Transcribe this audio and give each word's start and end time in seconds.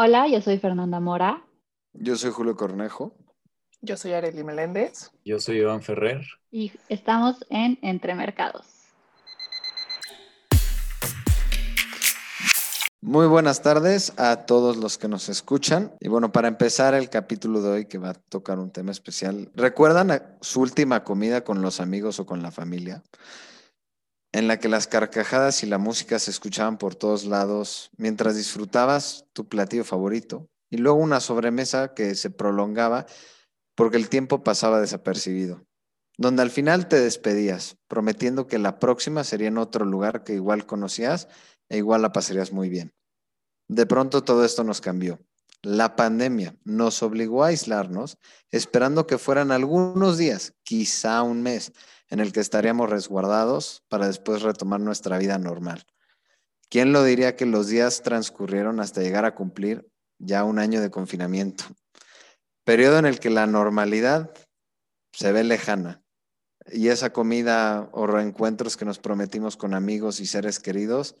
Hola, 0.00 0.28
yo 0.28 0.40
soy 0.40 0.58
Fernanda 0.58 1.00
Mora. 1.00 1.44
Yo 1.92 2.14
soy 2.14 2.30
Julio 2.30 2.54
Cornejo. 2.54 3.16
Yo 3.80 3.96
soy 3.96 4.12
Arely 4.12 4.44
Meléndez. 4.44 5.10
Yo 5.24 5.40
soy 5.40 5.56
Iván 5.56 5.82
Ferrer. 5.82 6.24
Y 6.52 6.70
estamos 6.88 7.44
en 7.50 7.80
Entre 7.82 8.14
Mercados. 8.14 8.64
Muy 13.00 13.26
buenas 13.26 13.60
tardes 13.60 14.12
a 14.18 14.46
todos 14.46 14.76
los 14.76 14.98
que 14.98 15.08
nos 15.08 15.28
escuchan. 15.28 15.92
Y 15.98 16.06
bueno, 16.06 16.30
para 16.30 16.46
empezar 16.46 16.94
el 16.94 17.10
capítulo 17.10 17.60
de 17.60 17.70
hoy 17.70 17.86
que 17.86 17.98
va 17.98 18.10
a 18.10 18.14
tocar 18.14 18.60
un 18.60 18.70
tema 18.70 18.92
especial, 18.92 19.50
¿recuerdan 19.56 20.22
su 20.40 20.60
última 20.60 21.02
comida 21.02 21.42
con 21.42 21.60
los 21.60 21.80
amigos 21.80 22.20
o 22.20 22.24
con 22.24 22.40
la 22.40 22.52
familia? 22.52 23.02
En 24.32 24.48
la 24.48 24.58
que 24.58 24.68
las 24.68 24.86
carcajadas 24.86 25.62
y 25.62 25.66
la 25.66 25.78
música 25.78 26.18
se 26.18 26.30
escuchaban 26.30 26.78
por 26.78 26.94
todos 26.94 27.24
lados 27.24 27.90
mientras 27.96 28.36
disfrutabas 28.36 29.26
tu 29.32 29.48
platillo 29.48 29.84
favorito 29.84 30.48
y 30.70 30.76
luego 30.76 30.98
una 30.98 31.20
sobremesa 31.20 31.94
que 31.94 32.14
se 32.14 32.30
prolongaba 32.30 33.06
porque 33.74 33.96
el 33.96 34.08
tiempo 34.08 34.42
pasaba 34.42 34.80
desapercibido, 34.80 35.64
donde 36.18 36.42
al 36.42 36.50
final 36.50 36.88
te 36.88 37.00
despedías, 37.00 37.76
prometiendo 37.86 38.46
que 38.46 38.58
la 38.58 38.78
próxima 38.78 39.24
sería 39.24 39.48
en 39.48 39.58
otro 39.58 39.84
lugar 39.84 40.24
que 40.24 40.34
igual 40.34 40.66
conocías 40.66 41.28
e 41.68 41.78
igual 41.78 42.02
la 42.02 42.12
pasarías 42.12 42.52
muy 42.52 42.68
bien. 42.68 42.92
De 43.68 43.86
pronto 43.86 44.24
todo 44.24 44.44
esto 44.44 44.64
nos 44.64 44.80
cambió. 44.80 45.20
La 45.62 45.96
pandemia 45.96 46.56
nos 46.64 47.02
obligó 47.02 47.44
a 47.44 47.48
aislarnos, 47.48 48.18
esperando 48.50 49.06
que 49.06 49.18
fueran 49.18 49.50
algunos 49.52 50.16
días, 50.16 50.54
quizá 50.62 51.22
un 51.22 51.42
mes, 51.42 51.72
en 52.10 52.20
el 52.20 52.32
que 52.32 52.40
estaríamos 52.40 52.90
resguardados 52.90 53.84
para 53.88 54.06
después 54.06 54.42
retomar 54.42 54.80
nuestra 54.80 55.18
vida 55.18 55.38
normal. 55.38 55.84
¿Quién 56.70 56.92
lo 56.92 57.02
diría 57.02 57.36
que 57.36 57.46
los 57.46 57.68
días 57.68 58.02
transcurrieron 58.02 58.80
hasta 58.80 59.00
llegar 59.00 59.24
a 59.24 59.34
cumplir 59.34 59.88
ya 60.18 60.44
un 60.44 60.58
año 60.58 60.80
de 60.80 60.90
confinamiento? 60.90 61.64
Periodo 62.64 62.98
en 62.98 63.06
el 63.06 63.20
que 63.20 63.30
la 63.30 63.46
normalidad 63.46 64.30
se 65.12 65.32
ve 65.32 65.44
lejana 65.44 66.02
y 66.70 66.88
esa 66.88 67.12
comida 67.12 67.88
o 67.92 68.06
reencuentros 68.06 68.76
que 68.76 68.84
nos 68.84 68.98
prometimos 68.98 69.56
con 69.56 69.74
amigos 69.74 70.20
y 70.20 70.26
seres 70.26 70.58
queridos 70.58 71.16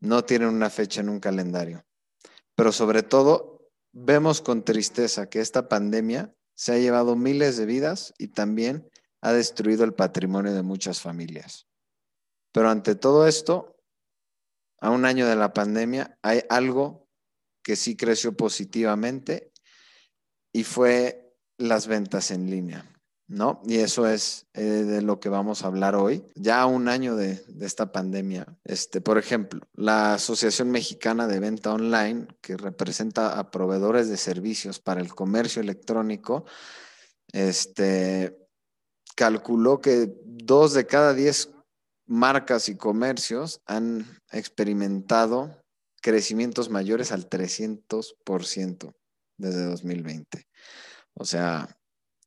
no 0.00 0.24
tienen 0.24 0.48
una 0.48 0.70
fecha 0.70 1.00
en 1.00 1.08
un 1.08 1.20
calendario. 1.20 1.84
Pero 2.56 2.72
sobre 2.72 3.02
todo, 3.02 3.70
vemos 3.92 4.40
con 4.40 4.64
tristeza 4.64 5.28
que 5.28 5.40
esta 5.40 5.68
pandemia 5.68 6.34
se 6.54 6.72
ha 6.72 6.78
llevado 6.78 7.16
miles 7.16 7.56
de 7.56 7.66
vidas 7.66 8.12
y 8.18 8.28
también 8.28 8.90
ha 9.22 9.32
destruido 9.32 9.84
el 9.84 9.94
patrimonio 9.94 10.52
de 10.52 10.62
muchas 10.62 11.00
familias. 11.00 11.66
Pero 12.52 12.70
ante 12.70 12.94
todo 12.94 13.26
esto, 13.26 13.76
a 14.80 14.90
un 14.90 15.04
año 15.04 15.26
de 15.26 15.36
la 15.36 15.52
pandemia, 15.52 16.18
hay 16.22 16.42
algo 16.48 17.08
que 17.62 17.76
sí 17.76 17.96
creció 17.96 18.36
positivamente 18.36 19.52
y 20.52 20.64
fue 20.64 21.36
las 21.58 21.86
ventas 21.86 22.30
en 22.30 22.50
línea, 22.50 22.90
¿no? 23.28 23.60
Y 23.66 23.76
eso 23.76 24.08
es 24.08 24.46
eh, 24.54 24.62
de 24.62 25.02
lo 25.02 25.20
que 25.20 25.28
vamos 25.28 25.62
a 25.62 25.66
hablar 25.66 25.94
hoy, 25.94 26.24
ya 26.34 26.62
a 26.62 26.66
un 26.66 26.88
año 26.88 27.14
de, 27.14 27.44
de, 27.46 27.66
esta 27.66 27.92
pandemia. 27.92 28.46
Este, 28.64 29.02
por 29.02 29.18
ejemplo, 29.18 29.60
la 29.74 30.14
Asociación 30.14 30.70
Mexicana 30.70 31.26
de 31.26 31.38
Venta 31.38 31.74
Online, 31.74 32.26
que 32.40 32.56
representa 32.56 33.38
a 33.38 33.50
proveedores 33.50 34.08
de 34.08 34.16
servicios 34.16 34.80
para 34.80 35.02
el 35.02 35.14
comercio 35.14 35.60
electrónico, 35.60 36.46
este, 37.32 38.39
calculó 39.16 39.80
que 39.80 40.12
dos 40.24 40.74
de 40.74 40.86
cada 40.86 41.14
diez 41.14 41.50
marcas 42.06 42.68
y 42.68 42.76
comercios 42.76 43.60
han 43.66 44.04
experimentado 44.32 45.56
crecimientos 46.02 46.70
mayores 46.70 47.12
al 47.12 47.28
300% 47.28 48.92
desde 49.38 49.64
2020. 49.66 50.44
O 51.14 51.24
sea, 51.24 51.68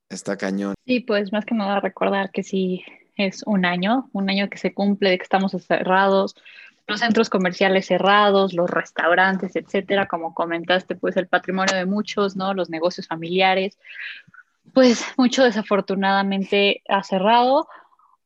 está 0.09 0.37
cañón. 0.37 0.75
Sí, 0.85 1.01
pues 1.01 1.31
más 1.31 1.45
que 1.45 1.55
nada 1.55 1.79
recordar 1.79 2.31
que 2.31 2.43
sí 2.43 2.83
es 3.17 3.43
un 3.45 3.65
año, 3.65 4.09
un 4.13 4.29
año 4.29 4.49
que 4.49 4.57
se 4.57 4.73
cumple 4.73 5.09
de 5.09 5.17
que 5.17 5.23
estamos 5.23 5.51
cerrados, 5.51 6.35
los 6.87 6.99
centros 6.99 7.29
comerciales 7.29 7.87
cerrados, 7.87 8.53
los 8.53 8.69
restaurantes, 8.69 9.55
etcétera, 9.55 10.07
como 10.07 10.33
comentaste, 10.33 10.95
pues 10.95 11.15
el 11.17 11.27
patrimonio 11.27 11.75
de 11.75 11.85
muchos, 11.85 12.35
¿no? 12.35 12.53
Los 12.53 12.69
negocios 12.69 13.07
familiares, 13.07 13.77
pues 14.73 15.05
mucho 15.17 15.43
desafortunadamente 15.43 16.81
ha 16.87 17.03
cerrado. 17.03 17.67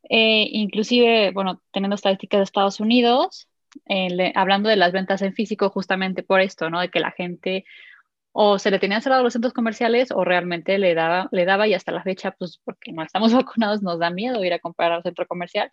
Eh, 0.09 0.47
inclusive, 0.51 1.31
bueno, 1.31 1.61
teniendo 1.71 1.95
estadísticas 1.95 2.39
de 2.39 2.43
Estados 2.43 2.79
Unidos, 2.79 3.49
eh, 3.87 4.31
hablando 4.35 4.69
de 4.69 4.77
las 4.77 4.91
ventas 4.91 5.21
en 5.21 5.33
físico 5.33 5.69
justamente 5.69 6.23
por 6.23 6.41
esto, 6.41 6.69
¿no? 6.69 6.79
De 6.79 6.89
que 6.89 6.99
la 6.99 7.11
gente 7.11 7.65
o 8.31 8.59
se 8.59 8.71
le 8.71 8.79
tenían 8.79 9.01
cerrados 9.01 9.23
los 9.23 9.33
centros 9.33 9.53
comerciales 9.53 10.11
o 10.11 10.23
realmente 10.23 10.77
le 10.77 10.93
daba, 10.93 11.27
le 11.31 11.45
daba 11.45 11.67
y 11.67 11.73
hasta 11.73 11.91
la 11.91 12.03
fecha, 12.03 12.31
pues 12.31 12.59
porque 12.63 12.91
no 12.91 13.03
estamos 13.03 13.33
vacunados, 13.33 13.81
nos 13.81 13.99
da 13.99 14.09
miedo 14.11 14.43
ir 14.45 14.53
a 14.53 14.59
comprar 14.59 14.91
al 14.91 15.03
centro 15.03 15.27
comercial. 15.27 15.71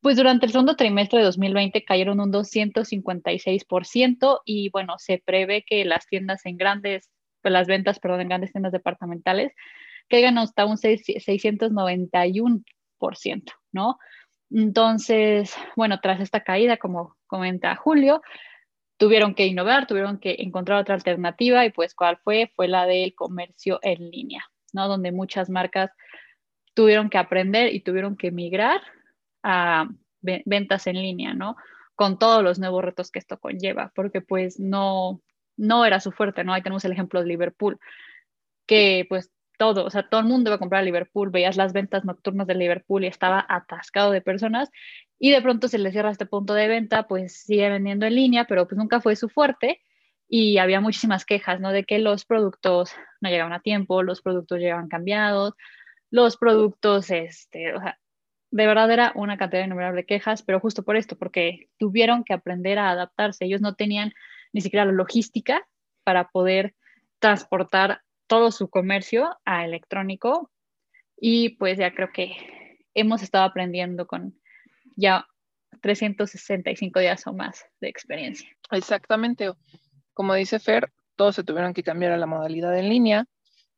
Pues 0.00 0.16
durante 0.16 0.46
el 0.46 0.52
segundo 0.52 0.76
trimestre 0.76 1.20
de 1.20 1.24
2020 1.26 1.84
cayeron 1.84 2.20
un 2.20 2.32
256% 2.32 4.40
y 4.44 4.70
bueno, 4.70 4.98
se 4.98 5.22
prevé 5.24 5.64
que 5.64 5.84
las 5.84 6.06
tiendas 6.06 6.44
en 6.46 6.56
grandes, 6.58 7.10
las 7.42 7.66
ventas, 7.66 8.00
perdón, 8.00 8.20
en 8.22 8.28
grandes 8.28 8.52
tiendas 8.52 8.72
departamentales 8.72 9.52
caigan 10.08 10.38
hasta 10.38 10.66
un 10.66 10.76
691%, 10.76 13.52
¿no? 13.72 13.98
Entonces, 14.50 15.54
bueno, 15.76 16.00
tras 16.00 16.20
esta 16.20 16.44
caída, 16.44 16.76
como 16.76 17.16
comenta 17.26 17.74
Julio, 17.76 18.22
tuvieron 18.96 19.34
que 19.34 19.46
innovar, 19.46 19.86
tuvieron 19.86 20.18
que 20.18 20.36
encontrar 20.38 20.80
otra 20.80 20.94
alternativa 20.94 21.64
y 21.66 21.70
pues 21.70 21.94
¿cuál 21.94 22.18
fue? 22.18 22.50
Fue 22.54 22.68
la 22.68 22.86
del 22.86 23.14
comercio 23.14 23.78
en 23.82 24.10
línea, 24.10 24.44
¿no? 24.72 24.88
Donde 24.88 25.12
muchas 25.12 25.50
marcas 25.50 25.90
tuvieron 26.74 27.10
que 27.10 27.18
aprender 27.18 27.74
y 27.74 27.80
tuvieron 27.80 28.16
que 28.16 28.30
migrar 28.30 28.80
a 29.42 29.88
ventas 30.22 30.86
en 30.86 30.96
línea, 30.96 31.34
¿no? 31.34 31.56
Con 31.94 32.18
todos 32.18 32.42
los 32.42 32.58
nuevos 32.58 32.84
retos 32.84 33.10
que 33.10 33.18
esto 33.18 33.38
conlleva, 33.38 33.92
porque 33.94 34.20
pues 34.20 34.58
no, 34.58 35.20
no 35.56 35.84
era 35.84 36.00
su 36.00 36.12
fuerte, 36.12 36.44
¿no? 36.44 36.52
Ahí 36.52 36.62
tenemos 36.62 36.84
el 36.84 36.92
ejemplo 36.92 37.20
de 37.20 37.26
Liverpool, 37.26 37.78
que 38.66 39.06
pues 39.08 39.30
todo, 39.58 39.84
o 39.84 39.90
sea, 39.90 40.08
todo 40.08 40.20
el 40.20 40.26
mundo 40.26 40.50
iba 40.50 40.56
a 40.56 40.58
comprar 40.58 40.82
a 40.82 40.84
Liverpool, 40.84 41.30
veías 41.30 41.56
las 41.56 41.72
ventas 41.72 42.04
nocturnas 42.04 42.46
de 42.46 42.54
Liverpool 42.54 43.04
y 43.04 43.08
estaba 43.08 43.44
atascado 43.48 44.10
de 44.10 44.20
personas 44.20 44.70
y 45.18 45.30
de 45.30 45.42
pronto 45.42 45.68
se 45.68 45.78
le 45.78 45.92
cierra 45.92 46.10
este 46.10 46.26
punto 46.26 46.54
de 46.54 46.68
venta, 46.68 47.06
pues 47.06 47.42
sigue 47.44 47.68
vendiendo 47.68 48.06
en 48.06 48.14
línea, 48.14 48.44
pero 48.44 48.66
pues 48.66 48.78
nunca 48.78 49.00
fue 49.00 49.16
su 49.16 49.28
fuerte 49.28 49.80
y 50.28 50.58
había 50.58 50.80
muchísimas 50.80 51.24
quejas, 51.24 51.60
¿no? 51.60 51.72
De 51.72 51.84
que 51.84 51.98
los 51.98 52.24
productos 52.24 52.92
no 53.20 53.28
llegaban 53.28 53.52
a 53.52 53.60
tiempo, 53.60 54.02
los 54.02 54.22
productos 54.22 54.58
llegaban 54.58 54.88
cambiados, 54.88 55.54
los 56.10 56.36
productos, 56.36 57.10
este, 57.10 57.74
o 57.74 57.80
sea, 57.80 57.98
de 58.50 58.66
verdad 58.68 58.90
era 58.90 59.12
una 59.16 59.36
cantidad 59.36 59.64
innumerable 59.64 60.02
de 60.02 60.06
quejas, 60.06 60.42
pero 60.42 60.60
justo 60.60 60.84
por 60.84 60.96
esto, 60.96 61.16
porque 61.18 61.68
tuvieron 61.76 62.22
que 62.22 62.34
aprender 62.34 62.78
a 62.78 62.90
adaptarse, 62.90 63.46
ellos 63.46 63.60
no 63.60 63.74
tenían 63.74 64.12
ni 64.52 64.60
siquiera 64.60 64.84
la 64.84 64.92
logística 64.92 65.66
para 66.04 66.28
poder 66.28 66.74
transportar 67.18 68.03
todo 68.26 68.50
su 68.50 68.68
comercio 68.68 69.38
a 69.44 69.64
electrónico 69.64 70.50
y 71.16 71.50
pues 71.56 71.78
ya 71.78 71.94
creo 71.94 72.10
que 72.12 72.36
hemos 72.94 73.22
estado 73.22 73.44
aprendiendo 73.44 74.06
con 74.06 74.38
ya 74.96 75.26
365 75.80 77.00
días 77.00 77.26
o 77.26 77.32
más 77.32 77.64
de 77.80 77.88
experiencia. 77.88 78.48
Exactamente. 78.70 79.52
Como 80.12 80.34
dice 80.34 80.58
Fer, 80.58 80.92
todos 81.16 81.34
se 81.34 81.44
tuvieron 81.44 81.74
que 81.74 81.82
cambiar 81.82 82.12
a 82.12 82.16
la 82.16 82.26
modalidad 82.26 82.76
en 82.78 82.88
línea 82.88 83.26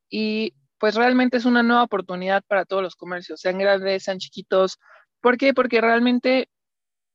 y 0.09 0.55
pues 0.79 0.95
realmente 0.95 1.39
es 1.39 1.45
una 1.45 1.63
nueva 1.63 1.83
oportunidad 1.83 2.45
para 2.47 2.65
todos 2.65 2.83
los 2.83 2.97
comercios, 2.97 3.41
sean 3.41 3.59
grandes, 3.59 4.05
sean 4.05 4.19
chiquitos. 4.19 4.79
¿Por 5.21 5.39
qué? 5.39 5.55
Porque 5.55 5.81
realmente 5.81 6.51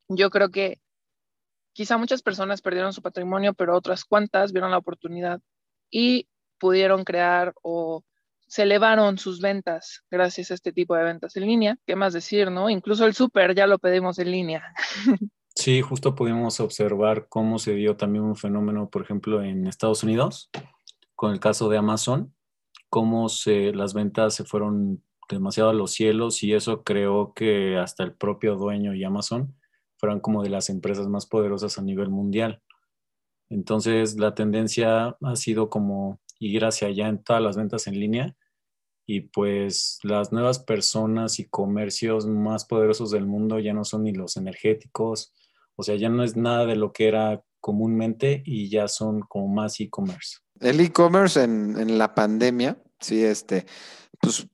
yo 0.09 0.29
creo 0.29 0.49
que 0.49 0.81
quizá 1.73 1.97
muchas 1.97 2.21
personas 2.21 2.61
perdieron 2.61 2.93
su 2.93 3.01
patrimonio, 3.01 3.53
pero 3.53 3.75
otras 3.75 4.03
cuantas 4.03 4.51
vieron 4.51 4.71
la 4.71 4.77
oportunidad 4.77 5.41
y 5.89 6.27
pudieron 6.61 7.03
crear 7.03 7.53
o 7.63 8.03
se 8.47 8.63
elevaron 8.63 9.17
sus 9.17 9.41
ventas 9.41 10.03
gracias 10.11 10.51
a 10.51 10.53
este 10.53 10.71
tipo 10.71 10.95
de 10.95 11.03
ventas 11.03 11.35
en 11.35 11.47
línea. 11.47 11.77
¿Qué 11.87 11.95
más 11.95 12.13
decir, 12.13 12.51
no? 12.51 12.69
Incluso 12.69 13.05
el 13.05 13.15
súper 13.15 13.55
ya 13.55 13.65
lo 13.65 13.79
pedimos 13.79 14.19
en 14.19 14.31
línea. 14.31 14.63
Sí, 15.53 15.81
justo 15.81 16.15
pudimos 16.15 16.61
observar 16.61 17.27
cómo 17.27 17.59
se 17.59 17.73
dio 17.73 17.97
también 17.97 18.23
un 18.23 18.37
fenómeno, 18.37 18.89
por 18.89 19.01
ejemplo, 19.01 19.43
en 19.43 19.67
Estados 19.67 20.01
Unidos, 20.01 20.49
con 21.13 21.33
el 21.33 21.41
caso 21.41 21.67
de 21.67 21.77
Amazon, 21.77 22.33
cómo 22.89 23.27
se, 23.27 23.73
las 23.73 23.93
ventas 23.93 24.33
se 24.33 24.45
fueron 24.45 25.03
demasiado 25.29 25.69
a 25.69 25.73
los 25.73 25.91
cielos 25.91 26.41
y 26.41 26.53
eso 26.53 26.83
creó 26.83 27.33
que 27.33 27.77
hasta 27.77 28.05
el 28.05 28.13
propio 28.13 28.55
dueño 28.55 28.95
y 28.95 29.03
Amazon 29.03 29.53
fueran 29.97 30.21
como 30.21 30.41
de 30.41 30.49
las 30.49 30.69
empresas 30.69 31.09
más 31.09 31.25
poderosas 31.25 31.77
a 31.77 31.81
nivel 31.81 32.09
mundial. 32.09 32.61
Entonces, 33.49 34.17
la 34.17 34.33
tendencia 34.33 35.17
ha 35.21 35.35
sido 35.35 35.69
como 35.69 36.20
ir 36.47 36.65
hacia 36.65 36.87
allá 36.87 37.07
en 37.07 37.23
todas 37.23 37.41
las 37.41 37.55
ventas 37.55 37.87
en 37.87 37.99
línea 37.99 38.35
y 39.05 39.21
pues 39.21 39.99
las 40.03 40.31
nuevas 40.31 40.59
personas 40.59 41.39
y 41.39 41.45
comercios 41.49 42.25
más 42.25 42.65
poderosos 42.65 43.11
del 43.11 43.25
mundo 43.25 43.59
ya 43.59 43.73
no 43.73 43.83
son 43.83 44.03
ni 44.03 44.13
los 44.13 44.37
energéticos, 44.37 45.33
o 45.75 45.83
sea, 45.83 45.95
ya 45.95 46.09
no 46.09 46.23
es 46.23 46.35
nada 46.35 46.65
de 46.65 46.75
lo 46.75 46.93
que 46.93 47.07
era 47.07 47.43
comúnmente 47.59 48.41
y 48.45 48.69
ya 48.69 48.87
son 48.87 49.21
como 49.21 49.47
más 49.47 49.79
e-commerce. 49.79 50.37
El 50.59 50.79
e-commerce 50.79 51.43
en, 51.43 51.79
en, 51.79 51.97
la 51.97 52.13
pandemia, 52.13 52.77
sí, 52.99 53.23
este, 53.23 53.65
pues 54.19 54.47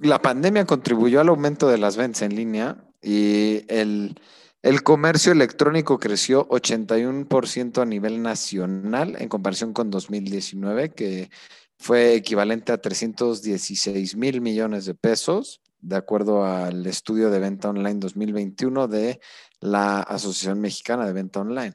la 0.00 0.20
pandemia 0.20 0.64
contribuyó 0.64 1.20
al 1.20 1.28
aumento 1.28 1.68
de 1.68 1.78
las 1.78 1.96
ventas 1.96 2.22
en 2.22 2.36
línea 2.36 2.76
y 3.02 3.64
el, 3.68 4.20
el 4.62 4.82
comercio 4.82 5.32
electrónico 5.32 5.98
creció 5.98 6.48
81% 6.48 7.80
a 7.80 7.84
nivel 7.84 8.22
nacional 8.22 9.16
en 9.18 9.28
comparación 9.28 9.72
con 9.72 9.90
2019, 9.90 10.90
que 10.90 11.30
fue 11.78 12.14
equivalente 12.14 12.72
a 12.72 12.78
316 12.78 14.16
mil 14.16 14.40
millones 14.40 14.84
de 14.84 14.94
pesos, 14.94 15.60
de 15.80 15.96
acuerdo 15.96 16.44
al 16.44 16.84
estudio 16.86 17.30
de 17.30 17.38
venta 17.38 17.68
online 17.68 18.00
2021 18.00 18.88
de 18.88 19.20
la 19.60 20.00
Asociación 20.00 20.60
Mexicana 20.60 21.06
de 21.06 21.12
Venta 21.12 21.40
Online. 21.40 21.74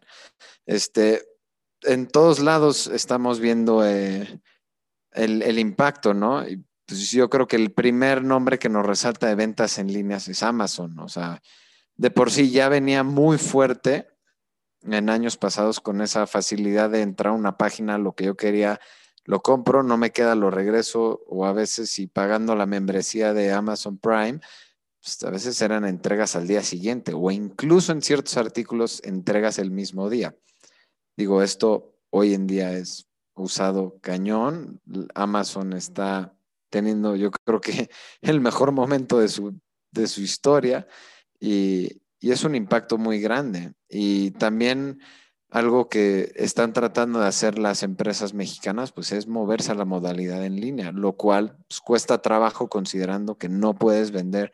Este, 0.65 1.21
en 1.83 2.07
todos 2.07 2.39
lados 2.39 2.87
estamos 2.87 3.39
viendo 3.39 3.85
eh, 3.87 4.41
el, 5.11 5.41
el, 5.41 5.57
impacto, 5.57 6.13
¿no? 6.13 6.45
Y 6.45 6.61
pues 6.85 7.11
yo 7.11 7.29
creo 7.29 7.47
que 7.47 7.55
el 7.55 7.71
primer 7.71 8.23
nombre 8.23 8.59
que 8.59 8.67
nos 8.67 8.85
resalta 8.85 9.27
de 9.27 9.35
ventas 9.35 9.77
en 9.77 9.91
líneas 9.91 10.27
es 10.27 10.43
Amazon, 10.43 10.99
o 10.99 11.07
sea, 11.07 11.41
de 11.95 12.11
por 12.11 12.31
sí 12.31 12.51
ya 12.51 12.69
venía 12.69 13.03
muy 13.03 13.37
fuerte 13.37 14.07
en 14.83 15.09
años 15.09 15.37
pasados 15.37 15.79
con 15.79 16.01
esa 16.01 16.27
facilidad 16.27 16.89
de 16.89 17.01
entrar 17.01 17.33
a 17.33 17.37
una 17.37 17.57
página, 17.57 17.97
lo 17.97 18.13
que 18.13 18.25
yo 18.25 18.35
quería, 18.35 18.79
lo 19.23 19.41
compro, 19.41 19.83
no 19.83 19.97
me 19.97 20.11
queda, 20.11 20.35
lo 20.35 20.51
regreso, 20.51 21.23
o 21.27 21.45
a 21.45 21.53
veces 21.53 21.89
si 21.89 22.07
pagando 22.07 22.55
la 22.55 22.65
membresía 22.65 23.33
de 23.33 23.51
Amazon 23.51 23.97
Prime, 23.97 24.41
pues 25.01 25.23
a 25.23 25.29
veces 25.29 25.61
eran 25.61 25.85
entregas 25.85 26.35
al 26.35 26.47
día 26.47 26.63
siguiente, 26.63 27.13
o 27.15 27.31
incluso 27.31 27.91
en 27.91 28.01
ciertos 28.01 28.37
artículos 28.37 29.01
entregas 29.03 29.59
el 29.59 29.71
mismo 29.71 30.09
día. 30.09 30.35
Digo, 31.15 31.41
esto 31.41 31.95
hoy 32.09 32.33
en 32.33 32.47
día 32.47 32.73
es 32.73 33.07
usado 33.35 33.99
cañón, 34.01 34.81
Amazon 35.15 35.73
está 35.73 36.35
teniendo, 36.69 37.15
yo 37.15 37.31
creo 37.31 37.61
que 37.61 37.89
el 38.21 38.41
mejor 38.41 38.71
momento 38.71 39.19
de 39.19 39.29
su, 39.29 39.59
de 39.91 40.07
su 40.07 40.21
historia 40.21 40.87
y, 41.43 42.01
es 42.21 42.45
un 42.45 42.55
impacto 42.55 42.97
muy 42.97 43.19
grande. 43.19 43.73
Y 43.89 44.31
también 44.31 45.01
algo 45.49 45.89
que 45.89 46.31
están 46.35 46.71
tratando 46.71 47.19
de 47.19 47.27
hacer 47.27 47.59
las 47.59 47.83
empresas 47.83 48.33
mexicanas, 48.33 48.93
pues 48.93 49.11
es 49.11 49.27
moverse 49.27 49.73
a 49.73 49.75
la 49.75 49.83
modalidad 49.83 50.45
en 50.45 50.55
línea, 50.55 50.93
lo 50.93 51.17
cual 51.17 51.57
pues, 51.67 51.81
cuesta 51.81 52.21
trabajo 52.21 52.69
considerando 52.69 53.37
que 53.37 53.49
no 53.49 53.75
puedes 53.75 54.11
vender 54.11 54.53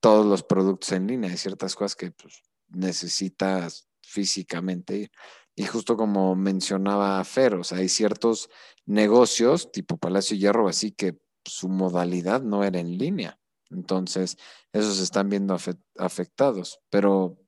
todos 0.00 0.26
los 0.26 0.42
productos 0.42 0.92
en 0.92 1.06
línea. 1.06 1.30
Hay 1.30 1.38
ciertas 1.38 1.74
cosas 1.74 1.96
que 1.96 2.10
pues, 2.10 2.42
necesitas 2.68 3.88
físicamente 4.02 4.96
ir. 4.98 5.10
Y 5.56 5.64
justo 5.64 5.96
como 5.96 6.34
mencionaba 6.34 7.24
Fer, 7.24 7.58
hay 7.70 7.88
ciertos 7.88 8.50
negocios 8.84 9.72
tipo 9.72 9.96
Palacio 9.96 10.36
Hierro, 10.36 10.68
así 10.68 10.92
que 10.92 11.18
su 11.44 11.70
modalidad 11.70 12.42
no 12.42 12.64
era 12.64 12.80
en 12.80 12.98
línea. 12.98 13.38
Entonces, 13.72 14.36
esos 14.72 15.00
están 15.00 15.28
viendo 15.28 15.56
afectados. 15.98 16.80
Pero 16.90 17.38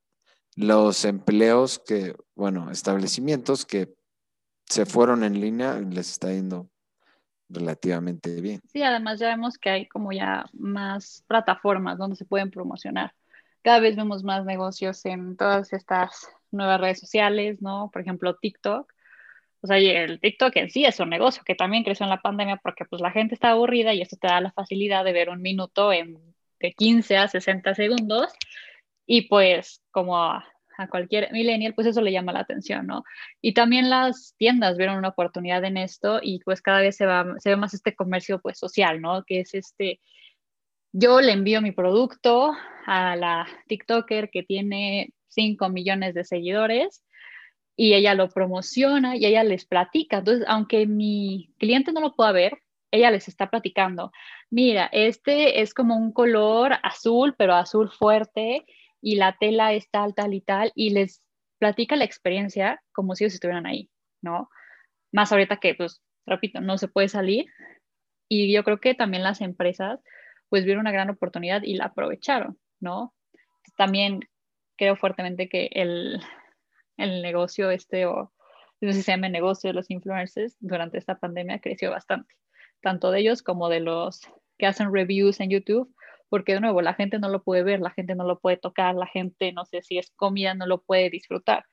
los 0.56 1.04
empleos 1.04 1.78
que, 1.78 2.14
bueno, 2.34 2.70
establecimientos 2.70 3.64
que 3.66 3.94
se 4.66 4.86
fueron 4.86 5.24
en 5.24 5.40
línea, 5.40 5.78
les 5.78 6.10
está 6.10 6.32
yendo 6.32 6.70
relativamente 7.48 8.40
bien. 8.40 8.60
Sí, 8.66 8.82
además 8.82 9.20
ya 9.20 9.28
vemos 9.28 9.58
que 9.58 9.70
hay 9.70 9.88
como 9.88 10.12
ya 10.12 10.46
más 10.52 11.24
plataformas 11.26 11.98
donde 11.98 12.16
se 12.16 12.24
pueden 12.24 12.50
promocionar. 12.50 13.12
Cada 13.62 13.80
vez 13.80 13.96
vemos 13.96 14.24
más 14.24 14.44
negocios 14.44 15.04
en 15.04 15.36
todas 15.36 15.72
estas 15.72 16.28
nuevas 16.50 16.80
redes 16.80 17.00
sociales, 17.00 17.60
¿no? 17.60 17.90
Por 17.92 18.02
ejemplo, 18.02 18.36
TikTok. 18.36 18.92
O 19.64 19.66
sea, 19.66 19.78
el 19.78 20.20
TikTok 20.20 20.54
en 20.56 20.68
sí 20.68 20.84
es 20.84 21.00
un 21.00 21.08
negocio 21.08 21.42
que 21.42 21.54
también 21.54 21.84
creció 21.84 22.04
en 22.04 22.10
la 22.10 22.20
pandemia 22.20 22.58
porque 22.62 22.84
pues 22.84 23.00
la 23.00 23.10
gente 23.10 23.32
está 23.32 23.52
aburrida 23.52 23.94
y 23.94 24.02
esto 24.02 24.18
te 24.20 24.26
da 24.28 24.42
la 24.42 24.52
facilidad 24.52 25.06
de 25.06 25.14
ver 25.14 25.30
un 25.30 25.40
minuto 25.40 25.90
en 25.90 26.18
de 26.60 26.74
15 26.74 27.16
a 27.16 27.28
60 27.28 27.74
segundos 27.74 28.30
y 29.06 29.22
pues 29.22 29.82
como 29.90 30.18
a, 30.18 30.44
cualquier 30.90 31.32
millennial 31.32 31.72
pues 31.72 31.86
eso 31.86 32.02
le 32.02 32.12
llama 32.12 32.34
la 32.34 32.40
atención, 32.40 32.86
¿no? 32.86 33.04
Y 33.40 33.54
también 33.54 33.88
las 33.88 34.34
tiendas 34.36 34.76
vieron 34.76 34.98
una 34.98 35.08
oportunidad 35.08 35.64
en 35.64 35.78
esto 35.78 36.20
y 36.22 36.40
pues 36.40 36.60
cada 36.60 36.82
vez 36.82 36.96
se, 36.96 37.06
va, 37.06 37.24
se 37.38 37.48
ve 37.48 37.56
más 37.56 37.72
este 37.72 37.94
comercio 37.96 38.40
pues 38.42 38.58
social, 38.58 39.00
¿no? 39.00 39.24
Que 39.24 39.40
es 39.40 39.54
este, 39.54 39.98
yo 40.92 41.22
le 41.22 41.32
envío 41.32 41.62
mi 41.62 41.72
producto 41.72 42.52
a 42.84 43.16
la 43.16 43.46
TikToker 43.66 44.28
que 44.28 44.42
tiene 44.42 45.14
5 45.28 45.70
millones 45.70 46.12
de 46.12 46.24
seguidores 46.24 47.02
y 47.76 47.94
ella 47.94 48.14
lo 48.14 48.28
promociona 48.28 49.16
y 49.16 49.26
ella 49.26 49.44
les 49.44 49.64
platica. 49.66 50.18
Entonces, 50.18 50.44
aunque 50.48 50.86
mi 50.86 51.52
cliente 51.58 51.92
no 51.92 52.00
lo 52.00 52.14
pueda 52.14 52.32
ver, 52.32 52.58
ella 52.90 53.10
les 53.10 53.28
está 53.28 53.50
platicando. 53.50 54.12
Mira, 54.50 54.88
este 54.92 55.60
es 55.60 55.74
como 55.74 55.96
un 55.96 56.12
color 56.12 56.74
azul, 56.82 57.34
pero 57.36 57.54
azul 57.54 57.90
fuerte 57.90 58.64
y 59.00 59.16
la 59.16 59.36
tela 59.38 59.72
es 59.72 59.90
tal, 59.90 60.14
tal 60.14 60.34
y 60.34 60.40
tal 60.40 60.72
y 60.74 60.90
les 60.90 61.22
platica 61.58 61.96
la 61.96 62.04
experiencia 62.04 62.82
como 62.92 63.14
si 63.14 63.24
ellos 63.24 63.34
estuvieran 63.34 63.66
ahí, 63.66 63.90
¿no? 64.22 64.48
Más 65.12 65.32
ahorita 65.32 65.58
que, 65.58 65.74
pues, 65.74 66.02
repito, 66.26 66.60
no 66.60 66.78
se 66.78 66.88
puede 66.88 67.08
salir. 67.08 67.46
Y 68.28 68.52
yo 68.52 68.64
creo 68.64 68.78
que 68.80 68.94
también 68.94 69.22
las 69.22 69.40
empresas, 69.40 70.00
pues, 70.48 70.64
vieron 70.64 70.82
una 70.82 70.92
gran 70.92 71.10
oportunidad 71.10 71.62
y 71.62 71.74
la 71.74 71.86
aprovecharon, 71.86 72.58
¿no? 72.80 73.14
También 73.76 74.20
creo 74.76 74.96
fuertemente 74.96 75.48
que 75.48 75.70
el, 75.72 76.20
el 76.96 77.22
negocio 77.22 77.70
este 77.70 78.06
o 78.06 78.32
no 78.80 78.92
sé 78.92 78.98
si 78.98 79.02
se 79.02 79.12
llama 79.12 79.28
negocio 79.28 79.68
de 79.68 79.74
los 79.74 79.90
influencers 79.90 80.56
durante 80.60 80.98
esta 80.98 81.18
pandemia 81.18 81.60
creció 81.60 81.90
bastante, 81.90 82.34
tanto 82.82 83.10
de 83.10 83.20
ellos 83.20 83.42
como 83.42 83.68
de 83.68 83.80
los 83.80 84.20
que 84.58 84.66
hacen 84.66 84.92
reviews 84.92 85.40
en 85.40 85.50
YouTube, 85.50 85.94
porque 86.28 86.54
de 86.54 86.60
nuevo 86.60 86.82
la 86.82 86.94
gente 86.94 87.18
no 87.18 87.28
lo 87.28 87.42
puede 87.42 87.62
ver, 87.62 87.80
la 87.80 87.90
gente 87.90 88.14
no 88.14 88.24
lo 88.24 88.38
puede 88.40 88.56
tocar, 88.56 88.94
la 88.94 89.06
gente 89.06 89.52
no 89.52 89.64
sé 89.64 89.82
si 89.82 89.98
es 89.98 90.10
comida, 90.16 90.54
no 90.54 90.66
lo 90.66 90.82
puede 90.82 91.10
disfrutar. 91.10 91.64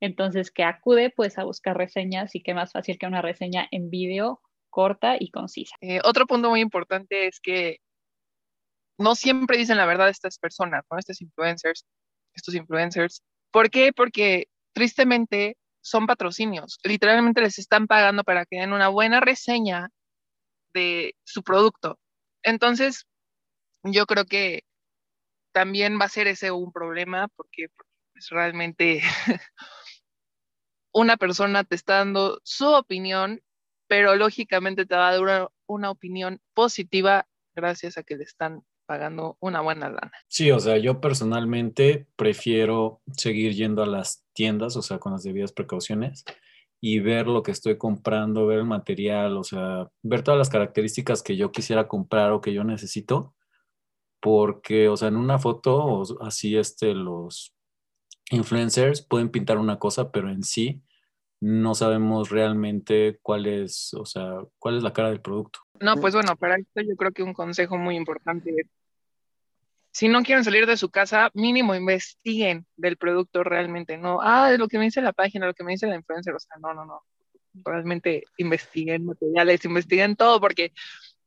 Entonces, 0.00 0.50
que 0.50 0.64
acude 0.64 1.10
pues 1.10 1.38
a 1.38 1.44
buscar 1.44 1.76
reseñas 1.76 2.34
y 2.34 2.42
qué 2.42 2.54
más 2.54 2.72
fácil 2.72 2.98
que 2.98 3.06
una 3.06 3.22
reseña 3.22 3.66
en 3.70 3.90
vídeo 3.90 4.40
corta 4.70 5.16
y 5.18 5.30
concisa. 5.30 5.76
Eh, 5.80 6.00
otro 6.04 6.26
punto 6.26 6.50
muy 6.50 6.60
importante 6.60 7.26
es 7.26 7.40
que 7.40 7.78
no 8.98 9.14
siempre 9.14 9.56
dicen 9.56 9.76
la 9.76 9.86
verdad 9.86 10.08
estas 10.08 10.38
personas, 10.38 10.84
¿no? 10.90 10.98
Estos 10.98 11.20
influencers, 11.20 11.86
estos 12.34 12.54
influencers. 12.54 13.22
¿Por 13.50 13.70
qué? 13.70 13.92
Porque 13.92 14.48
tristemente 14.74 15.56
son 15.80 16.06
patrocinios. 16.06 16.78
Literalmente 16.82 17.40
les 17.40 17.58
están 17.58 17.86
pagando 17.86 18.24
para 18.24 18.44
que 18.46 18.56
den 18.56 18.72
una 18.72 18.88
buena 18.88 19.20
reseña 19.20 19.90
de 20.74 21.14
su 21.24 21.42
producto. 21.42 21.98
Entonces, 22.42 23.06
yo 23.82 24.06
creo 24.06 24.24
que 24.26 24.64
también 25.52 25.98
va 26.00 26.06
a 26.06 26.08
ser 26.08 26.26
ese 26.26 26.50
un 26.50 26.72
problema 26.72 27.28
porque 27.36 27.64
es 27.64 27.70
pues, 28.12 28.28
realmente 28.30 29.00
una 30.92 31.16
persona 31.16 31.64
te 31.64 31.74
está 31.76 31.98
dando 31.98 32.40
su 32.44 32.66
opinión, 32.66 33.42
pero 33.86 34.16
lógicamente 34.16 34.86
te 34.86 34.96
va 34.96 35.08
a 35.08 35.18
dar 35.18 35.50
una 35.66 35.90
opinión 35.90 36.40
positiva 36.54 37.26
gracias 37.54 37.98
a 37.98 38.02
que 38.02 38.16
le 38.16 38.24
están 38.24 38.64
pagando 38.86 39.36
una 39.40 39.60
buena 39.60 39.88
lana. 39.88 40.12
Sí, 40.28 40.50
o 40.50 40.60
sea, 40.60 40.76
yo 40.78 41.00
personalmente 41.00 42.06
prefiero 42.16 43.00
seguir 43.16 43.54
yendo 43.54 43.82
a 43.82 43.86
las 43.86 44.24
tiendas, 44.32 44.76
o 44.76 44.82
sea, 44.82 44.98
con 44.98 45.12
las 45.12 45.22
debidas 45.22 45.52
precauciones 45.52 46.24
y 46.80 47.00
ver 47.00 47.26
lo 47.26 47.42
que 47.42 47.50
estoy 47.50 47.78
comprando, 47.78 48.46
ver 48.46 48.58
el 48.58 48.66
material, 48.66 49.38
o 49.38 49.44
sea, 49.44 49.88
ver 50.02 50.22
todas 50.22 50.36
las 50.36 50.50
características 50.50 51.22
que 51.22 51.36
yo 51.36 51.50
quisiera 51.50 51.88
comprar 51.88 52.32
o 52.32 52.42
que 52.42 52.52
yo 52.52 52.62
necesito, 52.62 53.34
porque, 54.20 54.88
o 54.88 54.96
sea, 54.96 55.08
en 55.08 55.16
una 55.16 55.38
foto, 55.38 56.02
así 56.20 56.56
este, 56.56 56.94
los 56.94 57.54
influencers 58.30 59.00
pueden 59.00 59.30
pintar 59.30 59.58
una 59.58 59.78
cosa, 59.78 60.10
pero 60.10 60.30
en 60.30 60.42
sí 60.42 60.82
no 61.40 61.74
sabemos 61.74 62.30
realmente 62.30 63.18
cuál 63.22 63.46
es, 63.46 63.94
o 63.94 64.06
sea, 64.06 64.40
cuál 64.58 64.76
es 64.76 64.82
la 64.82 64.92
cara 64.92 65.08
del 65.08 65.20
producto. 65.20 65.60
No, 65.80 65.96
pues 65.96 66.14
bueno, 66.14 66.36
para 66.36 66.56
esto 66.56 66.80
yo 66.80 66.96
creo 66.96 67.12
que 67.12 67.22
un 67.22 67.32
consejo 67.32 67.76
muy 67.76 67.96
importante 67.96 68.54
si 69.94 70.08
no 70.08 70.24
quieren 70.24 70.42
salir 70.42 70.66
de 70.66 70.76
su 70.76 70.90
casa, 70.90 71.30
mínimo 71.34 71.72
investiguen 71.72 72.66
del 72.76 72.96
producto 72.96 73.44
realmente, 73.44 73.96
no, 73.96 74.18
ah, 74.20 74.50
de 74.50 74.58
lo 74.58 74.66
que 74.66 74.76
me 74.76 74.86
dice 74.86 75.00
la 75.00 75.12
página, 75.12 75.46
lo 75.46 75.54
que 75.54 75.62
me 75.62 75.70
dice 75.70 75.86
la 75.86 75.94
influencer, 75.94 76.34
o 76.34 76.40
sea, 76.40 76.56
no, 76.60 76.74
no, 76.74 76.84
no, 76.84 77.04
realmente 77.64 78.24
investiguen 78.36 79.06
materiales, 79.06 79.64
investiguen 79.64 80.16
todo, 80.16 80.40
porque 80.40 80.72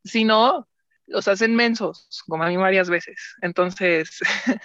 si 0.04 0.25
no, 0.25 0.68
los 1.06 1.30
hacen 1.30 1.56
mensos, 1.56 2.10
como 2.27 2.44
a 2.44 2.50
mí 2.50 2.58
varias 2.58 2.89
veces. 2.89 3.36
Entonces, 3.42 4.20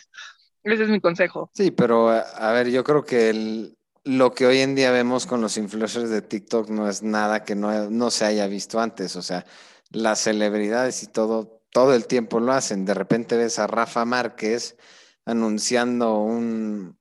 ese 0.64 0.82
es 0.82 0.88
mi 0.88 1.00
consejo. 1.00 1.52
Sí, 1.54 1.70
pero 1.70 2.10
a 2.10 2.50
ver, 2.50 2.70
yo 2.70 2.82
creo 2.82 3.04
que 3.04 3.30
el, 3.30 3.76
lo 4.04 4.34
que 4.34 4.46
hoy 4.46 4.58
en 4.58 4.74
día 4.74 4.90
vemos 4.90 5.26
con 5.26 5.40
los 5.40 5.56
influencers 5.56 6.10
de 6.10 6.22
TikTok 6.22 6.68
no 6.70 6.88
es 6.88 7.02
nada 7.02 7.44
que 7.44 7.54
no, 7.54 7.90
no 7.90 8.10
se 8.10 8.24
haya 8.24 8.46
visto 8.46 8.80
antes, 8.80 9.16
o 9.16 9.22
sea, 9.22 9.46
las 9.90 10.20
celebridades 10.20 11.02
y 11.02 11.06
todo 11.06 11.62
todo 11.72 11.94
el 11.94 12.06
tiempo 12.06 12.38
lo 12.38 12.52
hacen. 12.52 12.84
De 12.84 12.94
repente 12.94 13.36
ves 13.36 13.58
a 13.58 13.66
Rafa 13.66 14.04
Márquez 14.04 14.76
anunciando 15.24 16.18
un, 16.18 16.98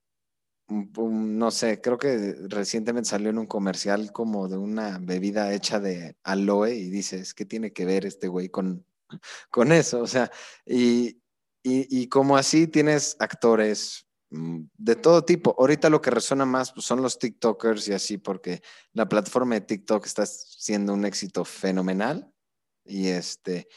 no 0.68 1.50
sé, 1.50 1.80
creo 1.80 1.98
que 1.98 2.34
recientemente 2.48 3.10
salió 3.10 3.30
en 3.30 3.38
un 3.38 3.46
comercial 3.46 4.12
como 4.12 4.48
de 4.48 4.56
una 4.56 4.98
bebida 4.98 5.52
hecha 5.52 5.78
de 5.78 6.16
aloe 6.24 6.74
y 6.74 6.88
dices, 6.88 7.34
¿qué 7.34 7.44
tiene 7.44 7.72
que 7.72 7.84
ver 7.84 8.06
este 8.06 8.28
güey 8.28 8.48
con, 8.48 8.86
con 9.50 9.72
eso? 9.72 10.00
O 10.00 10.06
sea, 10.06 10.30
y, 10.64 11.20
y, 11.62 12.08
como 12.08 12.36
así 12.36 12.66
tienes 12.66 13.16
actores 13.20 14.06
de 14.32 14.96
todo 14.96 15.24
tipo. 15.24 15.54
Ahorita 15.58 15.90
lo 15.90 16.00
que 16.00 16.10
resuena 16.10 16.46
más 16.46 16.72
pues, 16.72 16.86
son 16.86 17.02
los 17.02 17.18
TikTokers 17.18 17.88
y 17.88 17.92
así, 17.92 18.18
porque 18.18 18.62
la 18.92 19.08
plataforma 19.08 19.54
de 19.54 19.60
TikTok 19.60 20.06
está 20.06 20.24
siendo 20.26 20.94
un 20.94 21.04
éxito 21.04 21.44
fenomenal. 21.44 22.32
Y 22.84 23.08
este, 23.08 23.68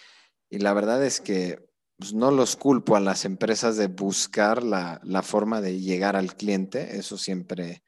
y 0.49 0.59
la 0.59 0.73
verdad 0.73 1.03
es 1.03 1.19
que 1.19 1.69
pues, 1.97 2.13
no 2.13 2.31
los 2.31 2.55
culpo 2.55 2.95
a 2.95 3.01
las 3.01 3.25
empresas 3.25 3.77
de 3.77 3.87
buscar 3.87 4.63
la, 4.63 4.99
forma 5.23 5.61
de 5.61 5.79
llegar 5.79 6.15
al 6.15 6.35
cliente. 6.35 6.97
Eso 6.97 7.17
siempre 7.17 7.83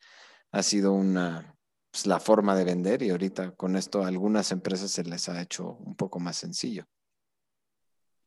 ha 0.52 0.62
sido 0.62 0.92
una, 0.92 1.56
pues, 1.92 2.06
la 2.06 2.20
forma 2.20 2.56
de 2.56 2.66
vender 2.66 3.02
y 3.02 3.12
ahorita 3.12 3.56
con 3.56 3.76
esto 3.78 4.04
a 4.04 4.08
algunas 4.08 4.52
empresas 4.52 4.92
se 4.92 5.04
les 5.04 5.30
ha 5.30 5.42
hecho 5.42 5.78
un 5.80 5.96
poco 5.96 6.20
más 6.20 6.38
sencillo. 6.38 6.86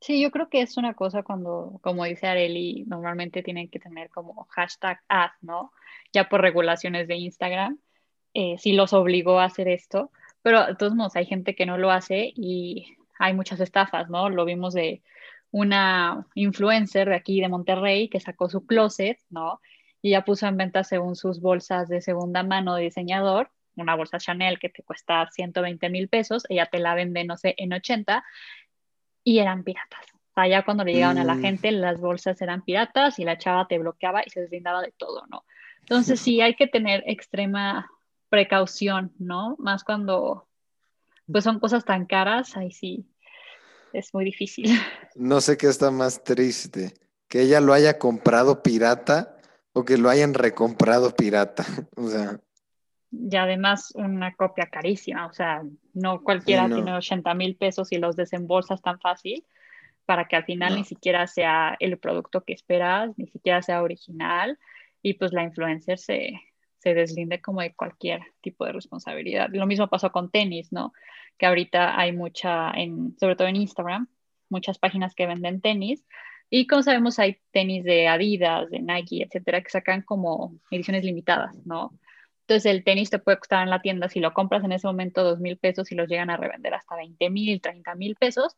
Sí, 0.00 0.20
yo 0.22 0.30
creo 0.30 0.48
que 0.48 0.62
es 0.62 0.76
una 0.78 0.94
cosa 0.94 1.22
cuando, 1.22 1.78
como 1.82 2.04
dice 2.04 2.26
Areli, 2.26 2.84
normalmente 2.86 3.42
tienen 3.42 3.68
que 3.68 3.78
tener 3.78 4.08
como 4.10 4.46
hashtag 4.50 5.00
ad, 5.08 5.30
¿no? 5.42 5.72
Ya 6.12 6.28
por 6.28 6.40
regulaciones 6.40 7.06
de 7.06 7.16
Instagram, 7.16 7.78
eh, 8.34 8.56
sí 8.58 8.72
los 8.72 8.92
obligó 8.94 9.40
a 9.40 9.44
hacer 9.44 9.68
esto, 9.68 10.10
pero 10.42 10.66
de 10.66 10.74
todos 10.76 10.94
modos 10.94 11.16
hay 11.16 11.26
gente 11.26 11.54
que 11.54 11.66
no 11.66 11.76
lo 11.78 11.90
hace 11.90 12.32
y 12.34 12.96
hay 13.18 13.34
muchas 13.34 13.60
estafas, 13.60 14.08
¿no? 14.08 14.30
Lo 14.30 14.44
vimos 14.46 14.72
de 14.74 15.02
una 15.50 16.26
influencer 16.34 17.08
de 17.08 17.16
aquí 17.16 17.40
de 17.40 17.48
Monterrey 17.48 18.08
que 18.08 18.20
sacó 18.20 18.48
su 18.48 18.66
closet, 18.66 19.18
¿no? 19.28 19.60
Y 20.02 20.10
ya 20.12 20.24
puso 20.24 20.46
en 20.46 20.56
venta 20.56 20.84
según 20.84 21.16
sus 21.16 21.40
bolsas 21.40 21.88
de 21.88 22.00
segunda 22.00 22.42
mano 22.42 22.74
de 22.76 22.84
diseñador, 22.84 23.50
una 23.76 23.96
bolsa 23.96 24.18
Chanel 24.18 24.58
que 24.58 24.68
te 24.68 24.82
cuesta 24.82 25.28
120 25.30 25.90
mil 25.90 26.08
pesos, 26.08 26.44
ella 26.48 26.66
te 26.66 26.78
la 26.78 26.94
vende, 26.94 27.24
no 27.24 27.36
sé, 27.36 27.54
en 27.58 27.72
80, 27.72 28.24
y 29.24 29.38
eran 29.38 29.64
piratas. 29.64 30.06
O 30.12 30.32
sea, 30.34 30.46
ya 30.46 30.64
cuando 30.64 30.84
le 30.84 30.92
llegaban 30.92 31.18
a 31.18 31.24
la 31.24 31.34
mm. 31.34 31.40
gente, 31.40 31.70
las 31.72 32.00
bolsas 32.00 32.40
eran 32.40 32.62
piratas 32.62 33.18
y 33.18 33.24
la 33.24 33.38
chava 33.38 33.66
te 33.66 33.78
bloqueaba 33.78 34.22
y 34.24 34.30
se 34.30 34.42
deslindaba 34.42 34.80
de 34.82 34.92
todo, 34.96 35.26
¿no? 35.28 35.44
Entonces 35.80 36.20
sí, 36.20 36.40
hay 36.40 36.54
que 36.54 36.66
tener 36.66 37.02
extrema 37.06 37.90
precaución, 38.28 39.12
¿no? 39.18 39.56
Más 39.58 39.82
cuando 39.82 40.46
pues 41.30 41.44
son 41.44 41.58
cosas 41.60 41.84
tan 41.84 42.06
caras, 42.06 42.56
ahí 42.56 42.70
sí, 42.70 43.06
es 43.92 44.14
muy 44.14 44.24
difícil. 44.24 44.66
No 45.16 45.40
sé 45.40 45.56
qué 45.56 45.66
está 45.66 45.90
más 45.90 46.22
triste, 46.22 46.94
que 47.28 47.42
ella 47.42 47.60
lo 47.60 47.72
haya 47.72 47.98
comprado 47.98 48.62
pirata 48.62 49.36
o 49.72 49.84
que 49.84 49.98
lo 49.98 50.08
hayan 50.08 50.34
recomprado 50.34 51.14
pirata. 51.14 51.64
O 51.96 52.08
sea. 52.08 52.40
Y 53.12 53.34
además 53.36 53.92
una 53.96 54.34
copia 54.34 54.66
carísima, 54.66 55.26
o 55.26 55.32
sea, 55.32 55.62
no 55.94 56.22
cualquiera 56.22 56.66
tiene 56.66 56.92
80 56.94 57.34
mil 57.34 57.56
pesos 57.56 57.90
y 57.92 57.98
los 57.98 58.14
desembolsas 58.14 58.82
tan 58.82 59.00
fácil 59.00 59.44
para 60.06 60.26
que 60.26 60.36
al 60.36 60.44
final 60.44 60.76
ni 60.76 60.84
siquiera 60.84 61.26
sea 61.26 61.76
el 61.80 61.98
producto 61.98 62.44
que 62.44 62.52
esperas, 62.52 63.16
ni 63.16 63.26
siquiera 63.26 63.62
sea 63.62 63.82
original 63.82 64.58
y 65.02 65.14
pues 65.14 65.32
la 65.32 65.42
influencer 65.42 65.98
se, 65.98 66.40
se 66.80 66.94
deslinde 66.94 67.40
como 67.40 67.60
de 67.60 67.74
cualquier 67.74 68.22
tipo 68.40 68.64
de 68.64 68.72
responsabilidad. 68.72 69.48
Lo 69.52 69.66
mismo 69.66 69.88
pasó 69.88 70.10
con 70.10 70.30
tenis, 70.30 70.72
¿no? 70.72 70.92
Que 71.36 71.46
ahorita 71.46 71.98
hay 71.98 72.12
mucha, 72.12 72.70
en, 72.72 73.16
sobre 73.18 73.36
todo 73.36 73.48
en 73.48 73.56
Instagram, 73.56 74.08
muchas 74.48 74.78
páginas 74.78 75.14
que 75.14 75.26
venden 75.26 75.60
tenis. 75.60 76.04
Y 76.48 76.66
como 76.66 76.82
sabemos, 76.82 77.18
hay 77.18 77.38
tenis 77.52 77.84
de 77.84 78.08
Adidas, 78.08 78.70
de 78.70 78.80
Nike, 78.80 79.22
etcétera, 79.22 79.62
que 79.62 79.70
sacan 79.70 80.02
como 80.02 80.54
ediciones 80.70 81.04
limitadas, 81.04 81.54
¿no? 81.66 81.92
Entonces 82.50 82.68
el 82.68 82.82
tenis 82.82 83.10
te 83.10 83.20
puede 83.20 83.38
costar 83.38 83.62
en 83.62 83.70
la 83.70 83.80
tienda, 83.80 84.08
si 84.08 84.18
lo 84.18 84.34
compras 84.34 84.64
en 84.64 84.72
ese 84.72 84.84
momento, 84.88 85.22
dos 85.22 85.38
mil 85.38 85.56
pesos 85.56 85.92
y 85.92 85.94
los 85.94 86.08
llegan 86.08 86.30
a 86.30 86.36
revender 86.36 86.74
hasta 86.74 86.96
20 86.96 87.30
mil, 87.30 87.60
30 87.60 87.94
mil 87.94 88.16
pesos. 88.16 88.56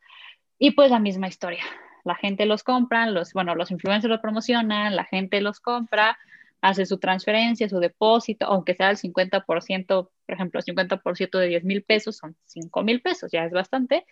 Y 0.59 0.71
pues 0.71 0.91
la 0.91 0.99
misma 0.99 1.29
historia. 1.29 1.63
La 2.03 2.15
gente 2.15 2.47
los 2.47 2.63
compra, 2.63 3.05
los, 3.05 3.35
bueno, 3.35 3.55
los 3.55 3.71
influencers 3.71 4.11
los 4.11 4.21
promocionan, 4.21 4.97
la 4.97 5.05
gente 5.05 5.43
los 5.43 5.61
compra, 5.61 6.17
hace 6.63 6.87
su 6.87 6.97
transferencia, 7.01 7.69
su 7.69 7.81
depósito, 7.81 8.47
aunque 8.47 8.75
sea 8.75 8.89
el 8.89 8.97
50%, 8.97 9.45
por 9.45 10.35
ejemplo, 10.35 10.61
el 10.61 10.65
50% 10.65 11.39
de 11.39 11.49
10 11.49 11.65
mil 11.65 11.83
pesos 11.83 12.17
son 12.17 12.35
5 12.47 12.83
mil 12.85 13.03
pesos, 13.03 13.31
ya 13.31 13.45
es 13.45 13.53
bastante. 13.53 14.07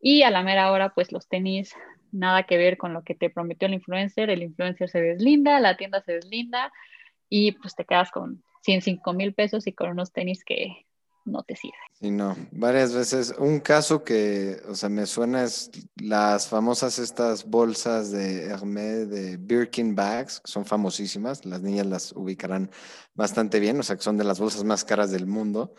Y 0.00 0.22
a 0.22 0.30
la 0.30 0.42
mera 0.42 0.72
hora, 0.72 0.94
pues 0.94 1.12
los 1.12 1.28
tenis, 1.28 1.74
nada 2.12 2.44
que 2.44 2.56
ver 2.56 2.78
con 2.78 2.94
lo 2.94 3.02
que 3.02 3.14
te 3.14 3.28
prometió 3.28 3.68
el 3.68 3.74
influencer, 3.74 4.30
el 4.30 4.42
influencer 4.42 4.88
se 4.88 5.02
deslinda, 5.02 5.60
la 5.60 5.76
tienda 5.76 6.00
se 6.00 6.12
deslinda 6.12 6.72
y 7.28 7.52
pues 7.52 7.74
te 7.74 7.84
quedas 7.84 8.10
con 8.10 8.42
105 8.62 9.12
mil 9.12 9.34
pesos 9.34 9.66
y 9.66 9.72
con 9.72 9.90
unos 9.90 10.12
tenis 10.12 10.44
que 10.44 10.86
no 11.28 11.42
te 11.42 11.54
sirve. 11.56 11.76
Sí, 12.00 12.10
no, 12.10 12.36
varias 12.52 12.92
veces. 12.92 13.34
Un 13.38 13.60
caso 13.60 14.02
que, 14.02 14.60
o 14.68 14.74
sea, 14.74 14.88
me 14.88 15.06
suena 15.06 15.44
es 15.44 15.70
las 15.96 16.48
famosas 16.48 16.98
estas 16.98 17.44
bolsas 17.44 18.10
de 18.10 18.44
Hermès 18.44 19.08
de 19.10 19.36
Birkin 19.36 19.94
bags, 19.94 20.40
son 20.44 20.64
famosísimas, 20.64 21.44
las 21.44 21.60
niñas 21.60 21.86
las 21.86 22.12
ubicarán 22.12 22.70
bastante 23.14 23.60
bien, 23.60 23.78
o 23.78 23.82
sea, 23.82 23.96
que 23.96 24.02
son 24.02 24.16
de 24.16 24.24
las 24.24 24.40
bolsas 24.40 24.64
más 24.64 24.84
caras 24.84 25.10
del 25.10 25.26
mundo. 25.26 25.74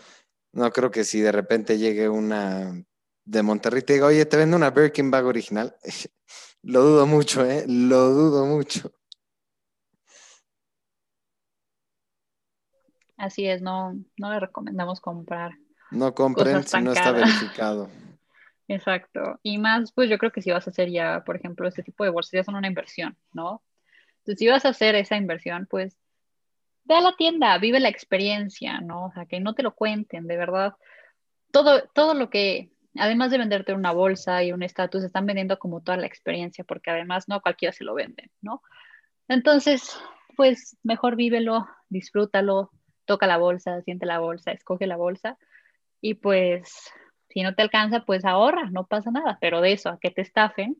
No 0.51 0.71
creo 0.71 0.91
que 0.91 1.03
si 1.03 1.19
de 1.19 1.31
repente 1.31 1.77
llegue 1.77 2.09
una 2.09 2.83
de 3.25 3.43
Monterrey 3.43 3.81
y 3.81 3.85
te 3.85 3.93
diga, 3.93 4.07
oye, 4.07 4.25
te 4.25 4.37
vendo 4.37 4.57
una 4.57 4.71
Birkin 4.71 5.11
bag 5.11 5.25
original, 5.25 5.75
lo 6.63 6.81
dudo 6.81 7.05
mucho, 7.05 7.45
¿eh? 7.45 7.65
Lo 7.67 8.09
dudo 8.09 8.45
mucho. 8.45 8.91
Así 13.19 13.45
es, 13.45 13.61
no, 13.61 13.93
no 14.17 14.31
le 14.31 14.39
recomendamos 14.39 15.01
comprar. 15.01 15.51
No 15.91 16.15
compren 16.15 16.63
si 16.63 16.81
no 16.81 16.93
está 16.93 17.11
verificado. 17.11 17.89
Exacto. 18.69 19.39
Y 19.43 19.57
más, 19.57 19.91
pues 19.91 20.09
yo 20.09 20.17
creo 20.17 20.31
que 20.31 20.41
si 20.41 20.51
vas 20.51 20.65
a 20.65 20.69
hacer 20.69 20.89
ya, 20.89 21.23
por 21.25 21.35
ejemplo, 21.35 21.67
este 21.67 21.83
tipo 21.83 22.05
de 22.05 22.11
bolsas 22.11 22.31
ya 22.31 22.43
son 22.45 22.55
una 22.55 22.67
inversión, 22.67 23.17
¿no? 23.33 23.61
Entonces, 24.19 24.39
si 24.39 24.47
vas 24.47 24.63
a 24.63 24.69
hacer 24.69 24.95
esa 24.95 25.17
inversión, 25.17 25.67
pues 25.69 25.97
ve 26.85 26.95
a 26.95 27.01
la 27.01 27.15
tienda, 27.17 27.57
vive 27.57 27.81
la 27.81 27.89
experiencia, 27.89 28.79
¿no? 28.79 29.07
O 29.07 29.11
sea, 29.11 29.25
que 29.25 29.41
no 29.41 29.53
te 29.53 29.63
lo 29.63 29.75
cuenten, 29.75 30.25
de 30.25 30.37
verdad. 30.37 30.75
Todo, 31.51 31.89
todo 31.93 32.13
lo 32.13 32.29
que, 32.29 32.71
además 32.95 33.31
de 33.31 33.37
venderte 33.37 33.73
una 33.73 33.91
bolsa 33.91 34.43
y 34.43 34.53
un 34.53 34.63
estatus, 34.63 35.03
están 35.03 35.25
vendiendo 35.25 35.59
como 35.59 35.81
toda 35.81 35.97
la 35.97 36.07
experiencia, 36.07 36.63
porque 36.63 36.91
además 36.91 37.27
no 37.27 37.41
cualquiera 37.41 37.73
se 37.73 37.83
lo 37.83 37.95
vende, 37.95 38.31
¿no? 38.41 38.61
Entonces, 39.27 39.99
pues 40.37 40.77
mejor 40.83 41.17
vívelo, 41.17 41.67
disfrútalo, 41.89 42.71
toca 43.09 43.25
la 43.25 43.37
bolsa, 43.37 43.81
siente 43.81 44.05
la 44.05 44.19
bolsa, 44.19 44.51
escoge 44.51 44.85
la 44.85 44.95
bolsa 44.95 45.35
y 45.99 46.13
pues 46.13 46.91
si 47.29 47.41
no 47.41 47.55
te 47.55 47.63
alcanza, 47.63 48.05
pues 48.05 48.23
ahorra, 48.23 48.69
no 48.69 48.85
pasa 48.85 49.09
nada, 49.09 49.39
pero 49.41 49.61
de 49.61 49.73
eso 49.73 49.89
a 49.89 49.99
que 49.99 50.11
te 50.11 50.21
estafen, 50.21 50.79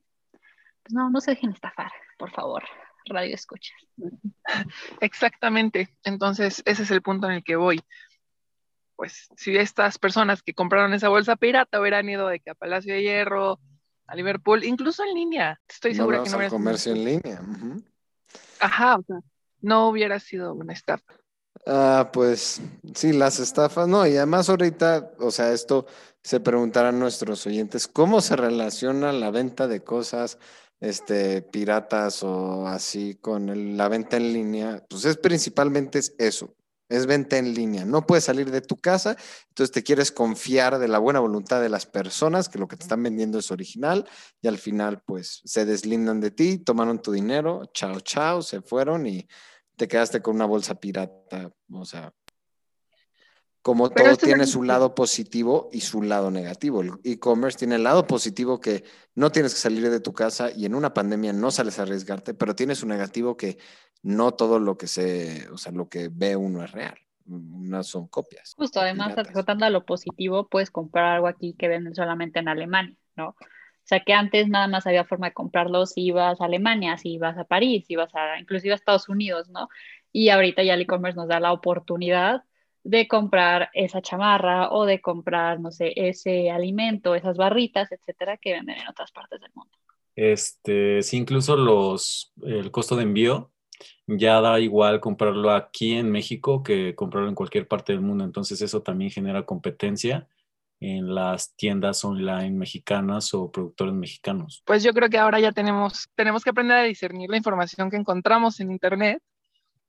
pues 0.83 0.93
no, 0.93 1.09
no 1.09 1.21
se 1.21 1.31
dejen 1.31 1.49
estafar, 1.49 1.91
por 2.19 2.29
favor, 2.29 2.63
radio 3.05 3.33
escucha. 3.33 3.73
Exactamente, 5.01 5.89
entonces 6.03 6.61
ese 6.67 6.83
es 6.83 6.91
el 6.91 7.01
punto 7.01 7.25
en 7.25 7.33
el 7.33 7.43
que 7.43 7.55
voy. 7.55 7.81
Pues 8.95 9.27
si 9.35 9.57
estas 9.57 9.97
personas 9.97 10.43
que 10.43 10.53
compraron 10.53 10.93
esa 10.93 11.09
bolsa 11.09 11.35
pirata 11.35 11.81
hubieran 11.81 12.07
ido 12.07 12.27
de 12.27 12.41
que 12.41 12.51
a 12.51 12.55
Palacio 12.55 12.93
de 12.93 13.01
Hierro, 13.01 13.59
a 14.05 14.15
Liverpool, 14.15 14.63
incluso 14.63 15.03
en 15.03 15.15
línea, 15.15 15.59
estoy 15.67 15.95
segura 15.95 16.21
que 16.21 16.29
no 16.29 16.37
hubiera 16.37 16.51
comercio 16.51 16.91
en 16.91 17.05
línea. 17.05 17.41
Ajá, 18.59 18.97
o 18.97 19.03
sea, 19.03 19.17
no 19.61 19.89
hubiera 19.89 20.19
sido 20.19 20.53
una 20.53 20.73
estafa. 20.73 21.18
Ah, 21.65 22.09
pues 22.13 22.61
sí, 22.95 23.11
las 23.13 23.39
estafas, 23.39 23.87
no, 23.87 24.05
y 24.07 24.15
además 24.15 24.49
ahorita, 24.49 25.11
o 25.19 25.29
sea, 25.29 25.51
esto 25.51 25.85
se 26.23 26.39
preguntarán 26.39 26.99
nuestros 26.99 27.45
oyentes, 27.45 27.87
¿cómo 27.87 28.21
se 28.21 28.35
relaciona 28.35 29.11
la 29.11 29.29
venta 29.29 29.67
de 29.67 29.83
cosas 29.83 30.37
este, 30.79 31.41
piratas 31.41 32.23
o 32.23 32.65
así 32.67 33.15
con 33.15 33.77
la 33.77 33.89
venta 33.89 34.17
en 34.17 34.33
línea? 34.33 34.85
Pues 34.89 35.05
es 35.05 35.17
principalmente 35.17 35.99
eso, 36.17 36.55
es 36.87 37.05
venta 37.05 37.37
en 37.37 37.53
línea. 37.53 37.85
No 37.85 38.05
puedes 38.07 38.23
salir 38.23 38.51
de 38.51 38.61
tu 38.61 38.77
casa, 38.77 39.17
entonces 39.49 39.71
te 39.71 39.83
quieres 39.83 40.11
confiar 40.11 40.79
de 40.79 40.87
la 40.87 40.97
buena 40.99 41.19
voluntad 41.19 41.61
de 41.61 41.69
las 41.69 41.85
personas, 41.85 42.47
que 42.49 42.57
lo 42.59 42.67
que 42.67 42.77
te 42.77 42.83
están 42.83 43.03
vendiendo 43.03 43.37
es 43.39 43.51
original, 43.51 44.07
y 44.41 44.47
al 44.47 44.57
final, 44.57 45.01
pues, 45.05 45.41
se 45.43 45.65
deslindan 45.65 46.21
de 46.21 46.31
ti, 46.31 46.57
tomaron 46.57 47.01
tu 47.01 47.11
dinero, 47.11 47.65
chao, 47.73 47.99
chao, 47.99 48.41
se 48.41 48.61
fueron 48.61 49.05
y 49.07 49.27
te 49.79 49.87
quedaste 49.87 50.21
con 50.21 50.35
una 50.35 50.45
bolsa 50.45 50.75
pirata. 50.75 51.51
O 51.71 51.85
sea, 51.85 52.13
como 53.61 53.89
todo 53.89 54.17
tiene 54.17 54.45
su 54.45 54.63
lado 54.63 54.93
positivo 54.93 55.69
y 55.71 55.79
su 55.81 56.01
lado 56.01 56.29
negativo. 56.31 56.81
El 56.81 56.91
e-commerce 57.05 57.57
tiene 57.57 57.75
el 57.75 57.83
lado 57.83 58.05
positivo 58.05 58.59
que 58.59 58.83
no 59.15 59.31
tienes 59.31 59.53
que 59.53 59.61
salir 59.61 59.89
de 59.89 60.01
tu 60.01 60.11
casa 60.11 60.51
y 60.51 60.65
en 60.65 60.75
una 60.75 60.93
pandemia 60.93 61.31
no 61.31 61.49
sales 61.49 61.79
a 61.79 61.83
arriesgarte, 61.83 62.33
pero 62.33 62.55
tiene 62.55 62.75
su 62.75 62.87
negativo 62.87 63.37
que 63.37 63.57
no 64.03 64.33
todo 64.33 64.59
lo 64.59 64.77
que 64.77 64.87
se, 64.87 65.47
o 65.49 65.57
sea, 65.57 65.71
lo 65.71 65.87
que 65.87 66.09
ve 66.11 66.35
uno 66.35 66.63
es 66.63 66.71
real. 66.71 66.97
Unas 67.25 67.87
son 67.87 68.07
copias. 68.07 68.55
Justo, 68.57 68.81
además, 68.81 69.15
tratando 69.31 69.65
a 69.65 69.69
lo 69.69 69.85
positivo, 69.85 70.49
puedes 70.49 70.71
comprar 70.71 71.13
algo 71.13 71.27
aquí 71.27 71.53
que 71.53 71.67
venden 71.69 71.95
solamente 71.95 72.39
en 72.39 72.49
Alemania, 72.49 72.97
¿no? 73.15 73.35
Sea 73.89 74.01
que 74.01 74.13
antes 74.13 74.47
nada 74.47 74.67
más 74.67 74.85
había 74.85 75.03
forma 75.03 75.29
de 75.29 75.33
comprarlos 75.33 75.93
si 75.93 76.01
ibas 76.03 76.39
a 76.39 76.45
Alemania, 76.45 76.99
si 76.99 77.13
ibas 77.13 77.35
a 77.39 77.43
París, 77.43 77.85
si 77.87 77.93
ibas 77.93 78.13
a 78.13 78.39
inclusive 78.39 78.73
a 78.73 78.75
Estados 78.75 79.09
Unidos, 79.09 79.49
¿no? 79.49 79.67
Y 80.11 80.29
ahorita 80.29 80.61
ya 80.61 80.75
el 80.75 80.81
e-commerce 80.81 81.17
nos 81.17 81.27
da 81.27 81.39
la 81.39 81.51
oportunidad 81.53 82.43
de 82.83 83.07
comprar 83.07 83.71
esa 83.73 83.99
chamarra 83.99 84.69
o 84.69 84.85
de 84.85 85.01
comprar, 85.01 85.59
no 85.59 85.71
sé, 85.71 85.93
ese 85.95 86.51
alimento, 86.51 87.15
esas 87.15 87.35
barritas, 87.35 87.91
etcétera, 87.91 88.37
que 88.37 88.53
venden 88.53 88.77
en 88.77 88.87
otras 88.87 89.11
partes 89.11 89.41
del 89.41 89.49
mundo. 89.55 89.75
Este, 90.15 91.01
sí, 91.01 91.17
incluso 91.17 91.55
los, 91.55 92.31
el 92.43 92.69
costo 92.69 92.95
de 92.95 93.01
envío 93.01 93.51
ya 94.05 94.39
da 94.39 94.59
igual 94.59 94.99
comprarlo 94.99 95.49
aquí 95.49 95.93
en 95.93 96.11
México 96.11 96.61
que 96.61 96.93
comprarlo 96.93 97.27
en 97.27 97.35
cualquier 97.35 97.67
parte 97.67 97.93
del 97.93 98.03
mundo. 98.03 98.23
Entonces 98.23 98.61
eso 98.61 98.83
también 98.83 99.09
genera 99.09 99.47
competencia 99.47 100.27
en 100.79 101.13
las 101.13 101.55
tiendas 101.55 102.03
online 102.05 102.51
mexicanas 102.51 103.33
o 103.33 103.51
productores 103.51 103.93
mexicanos. 103.93 104.63
Pues 104.65 104.83
yo 104.83 104.93
creo 104.93 105.09
que 105.09 105.17
ahora 105.17 105.39
ya 105.39 105.51
tenemos, 105.51 106.07
tenemos 106.15 106.43
que 106.43 106.51
aprender 106.51 106.77
a 106.77 106.83
discernir 106.83 107.29
la 107.29 107.37
información 107.37 107.89
que 107.89 107.97
encontramos 107.97 108.59
en 108.59 108.71
Internet 108.71 109.21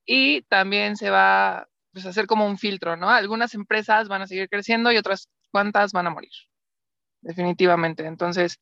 y 0.04 0.42
también 0.42 0.96
se 0.96 1.10
va 1.10 1.68
pues, 1.92 2.06
a 2.06 2.10
hacer 2.10 2.26
como 2.26 2.46
un 2.46 2.58
filtro, 2.58 2.96
¿no? 2.96 3.08
Algunas 3.08 3.54
empresas 3.54 4.08
van 4.08 4.22
a 4.22 4.26
seguir 4.26 4.48
creciendo 4.48 4.90
y 4.90 4.96
otras 4.96 5.28
cuantas 5.52 5.92
van 5.92 6.08
a 6.08 6.10
morir, 6.10 6.32
definitivamente. 7.20 8.06
Entonces, 8.06 8.60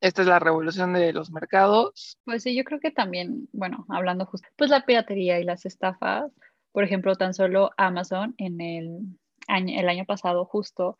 esta 0.00 0.22
es 0.22 0.28
la 0.28 0.38
revolución 0.38 0.92
de 0.92 1.12
los 1.12 1.30
mercados. 1.32 2.16
Pues 2.24 2.44
sí, 2.44 2.54
yo 2.54 2.62
creo 2.62 2.78
que 2.78 2.92
también, 2.92 3.48
bueno, 3.52 3.84
hablando 3.88 4.26
justo, 4.26 4.48
pues 4.56 4.70
la 4.70 4.86
piratería 4.86 5.40
y 5.40 5.44
las 5.44 5.66
estafas, 5.66 6.30
por 6.70 6.84
ejemplo, 6.84 7.16
tan 7.16 7.34
solo 7.34 7.70
Amazon 7.76 8.34
en 8.38 8.60
el 8.60 9.00
año, 9.48 9.80
el 9.80 9.88
año 9.88 10.04
pasado 10.04 10.44
justo 10.44 10.96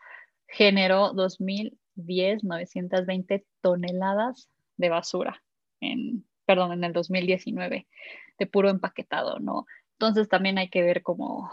generó 0.49 1.13
2010 1.13 2.45
920 2.45 3.47
toneladas 3.61 4.49
de 4.77 4.89
basura 4.89 5.43
en, 5.81 6.25
perdón, 6.47 6.73
en 6.73 6.85
el 6.85 6.93
2019 6.93 7.87
de 8.39 8.47
puro 8.47 8.71
empaquetado, 8.71 9.39
¿no? 9.39 9.67
Entonces 9.93 10.29
también 10.29 10.59
hay 10.59 10.69
que 10.69 10.83
ver 10.83 11.03
cómo 11.03 11.51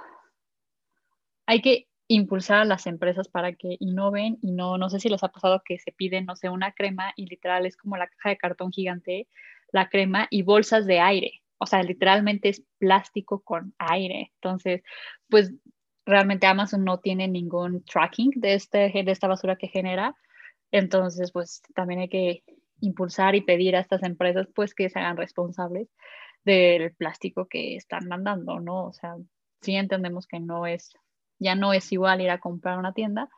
hay 1.47 1.61
que 1.61 1.87
impulsar 2.07 2.59
a 2.59 2.65
las 2.65 2.87
empresas 2.87 3.27
para 3.27 3.53
que 3.53 3.77
innoven 3.79 4.37
y 4.41 4.51
no, 4.51 4.77
no 4.77 4.89
sé 4.89 4.99
si 4.99 5.09
les 5.09 5.23
ha 5.23 5.29
pasado 5.29 5.61
que 5.65 5.79
se 5.79 5.91
piden, 5.91 6.25
no 6.25 6.35
sé, 6.35 6.49
una 6.49 6.71
crema 6.71 7.13
y 7.15 7.25
literal 7.25 7.65
es 7.65 7.77
como 7.77 7.97
la 7.97 8.07
caja 8.07 8.29
de 8.29 8.37
cartón 8.37 8.71
gigante, 8.71 9.27
la 9.71 9.89
crema 9.89 10.27
y 10.29 10.43
bolsas 10.43 10.85
de 10.85 10.99
aire. 10.99 11.41
O 11.57 11.65
sea, 11.65 11.81
literalmente 11.83 12.49
es 12.49 12.63
plástico 12.77 13.41
con 13.41 13.73
aire. 13.79 14.31
Entonces, 14.35 14.83
pues 15.29 15.53
realmente 16.05 16.47
Amazon 16.47 16.83
no 16.83 16.99
tiene 16.99 17.27
ningún 17.27 17.83
tracking 17.83 18.31
de, 18.35 18.53
este, 18.53 18.77
de 18.91 19.11
esta 19.11 19.27
basura 19.27 19.55
que 19.55 19.67
genera. 19.67 20.15
Entonces, 20.71 21.31
pues 21.31 21.61
también 21.73 22.01
hay 22.01 22.09
que 22.09 22.43
impulsar 22.81 23.35
y 23.35 23.41
pedir 23.41 23.75
a 23.75 23.79
estas 23.79 24.03
empresas 24.03 24.47
pues 24.53 24.75
que 24.75 24.89
se 24.89 24.99
hagan 24.99 25.17
responsables 25.17 25.89
del 26.43 26.93
plástico 26.93 27.47
que 27.47 27.75
están 27.75 28.07
mandando, 28.07 28.59
¿no? 28.59 28.85
O 28.85 28.93
sea, 28.93 29.15
sí 29.61 29.75
entendemos 29.75 30.27
que 30.27 30.39
no 30.39 30.67
es, 30.67 30.91
ya 31.39 31.55
no 31.55 31.73
es 31.73 31.91
igual 31.91 32.21
ir 32.21 32.29
a 32.29 32.39
comprar 32.39 32.77
una 32.77 32.93
tienda, 32.93 33.29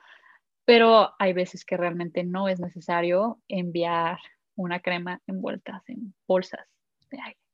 pero 0.65 1.13
hay 1.19 1.33
veces 1.33 1.63
que 1.63 1.77
realmente 1.77 2.23
no 2.23 2.49
es 2.49 2.59
necesario 2.59 3.39
enviar 3.47 4.19
una 4.55 4.81
crema 4.81 5.21
envuelta 5.27 5.83
en 5.87 6.13
bolsas 6.27 6.67
de 7.09 7.19
aire 7.21 7.46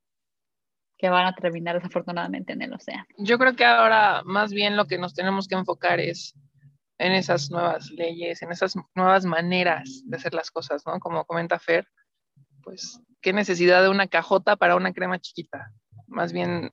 van 1.10 1.25
a 1.25 1.33
terminar 1.33 1.75
desafortunadamente 1.75 2.53
en 2.53 2.62
el 2.62 2.74
océano. 2.74 3.05
Yo 3.17 3.38
creo 3.38 3.55
que 3.55 3.65
ahora 3.65 4.22
más 4.25 4.51
bien 4.51 4.77
lo 4.77 4.86
que 4.86 4.98
nos 4.98 5.13
tenemos 5.13 5.48
que 5.48 5.55
enfocar 5.55 6.00
es 6.00 6.36
en 6.98 7.13
esas 7.13 7.50
nuevas 7.50 7.89
leyes, 7.91 8.41
en 8.41 8.51
esas 8.51 8.75
nuevas 8.95 9.25
maneras 9.25 10.03
de 10.05 10.17
hacer 10.17 10.33
las 10.33 10.51
cosas, 10.51 10.83
¿no? 10.86 11.00
Como 11.00 11.25
comenta 11.25 11.60
Fer, 11.60 11.88
pues 12.62 13.00
qué 13.22 13.33
necesidad 13.33 13.81
de 13.81 13.89
una 13.89 14.07
cajota 14.07 14.55
para 14.55 14.75
una 14.75 14.93
crema 14.93 15.19
chiquita. 15.19 15.74
Más 16.07 16.31
bien 16.31 16.72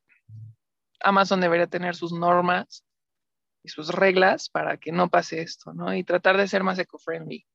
Amazon 1.01 1.41
debería 1.41 1.67
tener 1.67 1.97
sus 1.97 2.13
normas 2.13 2.85
y 3.63 3.69
sus 3.69 3.89
reglas 3.89 4.49
para 4.49 4.77
que 4.77 4.93
no 4.93 5.09
pase 5.09 5.43
esto, 5.43 5.73
¿no? 5.73 5.95
Y 5.95 6.05
tratar 6.05 6.37
de 6.37 6.49
ser 6.49 6.63
más 6.63 6.79
eco-friendly. 6.79 7.47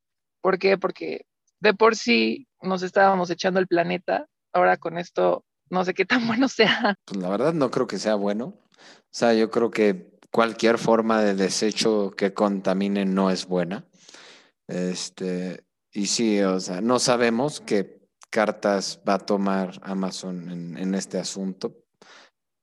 ¿Por 0.42 0.60
qué? 0.60 0.78
Porque 0.78 1.26
de 1.60 1.74
por 1.74 1.96
sí 1.96 2.48
nos 2.62 2.84
estábamos 2.84 3.30
echando 3.32 3.60
el 3.60 3.68
planeta, 3.68 4.28
ahora 4.54 4.78
con 4.78 4.98
esto 4.98 5.46
no 5.70 5.84
sé 5.86 5.94
qué 5.94 6.06
tan 6.06 6.28
bueno 6.28 6.48
sea. 6.48 6.98
Pues 7.06 7.20
la 7.20 7.30
verdad 7.30 7.54
no 7.54 7.72
creo 7.72 7.88
que 7.88 8.00
sea 8.00 8.16
bueno. 8.16 8.46
O 8.46 9.18
sea, 9.18 9.34
yo 9.34 9.50
creo 9.50 9.72
que 9.72 10.16
cualquier 10.32 10.78
forma 10.78 11.22
de 11.22 11.36
desecho 11.36 12.12
que 12.12 12.34
contamine 12.34 13.06
no 13.06 13.30
es 13.32 13.48
buena. 13.48 13.86
Este, 14.68 15.64
y 15.94 16.08
sí, 16.08 16.42
o 16.42 16.60
sea, 16.60 16.82
no 16.82 17.00
sabemos 17.00 17.62
qué 17.62 18.02
cartas 18.30 19.00
va 19.08 19.14
a 19.14 19.20
tomar 19.20 19.80
Amazon 19.82 20.78
en, 20.78 20.94
este 20.96 21.18
asunto. 21.18 21.86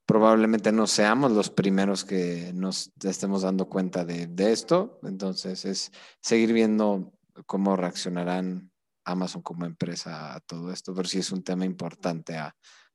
Probablemente 0.04 0.70
no 0.72 0.86
seamos 0.86 1.32
los 1.32 1.48
primeros 1.48 2.04
que 2.04 2.52
nos 2.54 2.92
estemos 3.02 3.42
dando 3.42 3.70
cuenta 3.70 4.04
de, 4.04 4.26
de 4.26 4.52
esto. 4.52 5.00
Entonces, 5.04 5.64
es 5.64 5.92
seguir 6.20 6.52
viendo 6.52 7.14
cómo 7.46 7.76
reaccionarán 7.76 8.70
Amazon 9.04 9.40
como 9.40 9.64
empresa 9.64 10.34
a 10.34 10.40
todo 10.40 10.70
esto, 10.72 10.94
pero 10.94 11.08
sí 11.08 11.20
es 11.20 11.32
un 11.32 11.42
tema 11.42 11.64
importante 11.64 12.36
a, 12.36 12.54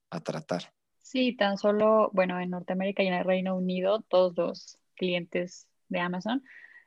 a 0.09 0.19
tratar. 0.21 0.73
Sí, 0.99 1.35
tan 1.35 1.57
solo, 1.57 2.09
bueno, 2.13 2.39
en 2.39 2.49
Norteamérica 2.49 3.01
y 3.01 3.07
en 3.07 3.13
el 3.13 3.25
Reino 3.25 3.55
Unido, 3.55 4.01
todos 4.01 4.35
los 4.37 4.77
clientes 4.95 5.67
de 5.87 5.99
Amazon, 5.99 6.43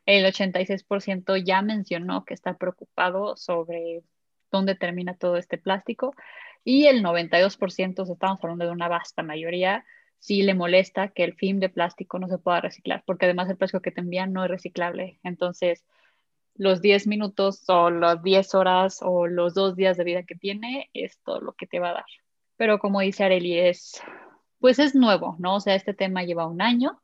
el 0.07 0.25
86% 0.27 1.37
ya 1.37 1.63
mencionó 1.63 2.25
que 2.25 2.35
está 2.35 2.59
preocupado 2.59 3.37
sobre 3.37 4.03
dónde 4.51 4.75
termina 4.75 5.15
todo 5.15 5.37
este 5.37 5.59
plástico 5.59 6.15
y 6.65 6.87
el 6.87 7.03
92%, 7.03 8.13
estamos 8.13 8.39
hablando 8.43 8.67
de 8.67 8.73
una 8.73 8.89
vasta 8.89 9.23
mayoría, 9.23 9.85
sí 10.19 10.43
le 10.43 10.55
molesta 10.55 11.09
que 11.09 11.25
el 11.25 11.35
film 11.35 11.59
de 11.59 11.71
plástico 11.71 12.19
no 12.19 12.29
se 12.29 12.39
pueda 12.39 12.61
reciclar, 12.61 13.03
porque 13.07 13.25
además 13.27 13.49
el 13.49 13.57
plástico 13.57 13.81
que 13.81 13.93
te 13.93 14.01
envían 14.01 14.33
no 14.33 14.45
es 14.45 14.51
reciclable. 14.51 15.19
Entonces, 15.23 15.87
los 16.57 16.83
10 16.83 17.07
minutos 17.07 17.65
o 17.69 17.91
las 17.91 18.23
10 18.23 18.55
horas 18.55 18.99
o 19.01 19.27
los 19.27 19.55
dos 19.55 19.77
días 19.77 19.97
de 19.97 20.05
vida 20.05 20.25
que 20.25 20.35
tiene 20.35 20.91
es 20.93 21.19
todo 21.23 21.41
lo 21.41 21.55
que 21.55 21.67
te 21.67 21.79
va 21.79 21.91
a 21.91 21.95
dar 21.95 22.05
pero 22.61 22.79
como 22.79 23.01
dice 23.01 23.25
Areli, 23.25 23.59
es, 23.59 24.03
pues 24.59 24.79
es 24.79 24.95
nuevo, 24.95 25.35
¿no? 25.39 25.55
O 25.55 25.61
sea, 25.61 25.75
este 25.75 25.95
tema 25.95 26.25
lleva 26.25 26.47
un 26.47 26.61
año, 26.61 27.01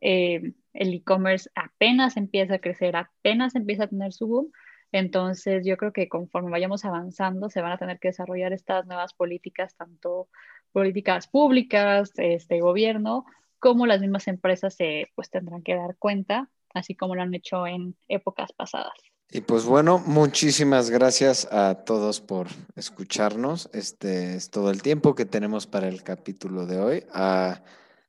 eh, 0.00 0.54
el 0.72 0.94
e-commerce 0.94 1.50
apenas 1.54 2.16
empieza 2.16 2.54
a 2.54 2.58
crecer, 2.58 2.96
apenas 2.96 3.54
empieza 3.54 3.84
a 3.84 3.88
tener 3.88 4.14
su 4.14 4.26
boom, 4.26 4.50
entonces 4.90 5.66
yo 5.66 5.76
creo 5.76 5.92
que 5.92 6.08
conforme 6.08 6.50
vayamos 6.50 6.86
avanzando 6.86 7.50
se 7.50 7.60
van 7.60 7.72
a 7.72 7.76
tener 7.76 7.98
que 7.98 8.08
desarrollar 8.08 8.54
estas 8.54 8.86
nuevas 8.86 9.12
políticas, 9.12 9.76
tanto 9.76 10.30
políticas 10.72 11.28
públicas, 11.28 12.10
este 12.16 12.62
gobierno, 12.62 13.26
como 13.58 13.86
las 13.86 14.00
mismas 14.00 14.26
empresas 14.26 14.74
se 14.74 15.08
pues 15.14 15.28
tendrán 15.28 15.62
que 15.62 15.74
dar 15.74 15.96
cuenta, 15.98 16.48
así 16.72 16.94
como 16.94 17.14
lo 17.14 17.20
han 17.20 17.34
hecho 17.34 17.66
en 17.66 17.94
épocas 18.08 18.54
pasadas. 18.54 18.94
Y 19.30 19.42
pues 19.42 19.64
bueno, 19.64 19.98
muchísimas 19.98 20.88
gracias 20.88 21.46
a 21.52 21.74
todos 21.84 22.22
por 22.22 22.48
escucharnos. 22.76 23.68
Este 23.74 24.36
es 24.36 24.48
todo 24.48 24.70
el 24.70 24.80
tiempo 24.80 25.14
que 25.14 25.26
tenemos 25.26 25.66
para 25.66 25.86
el 25.86 26.02
capítulo 26.02 26.64
de 26.64 26.78
hoy. 26.78 27.06
Ah, 27.12 27.62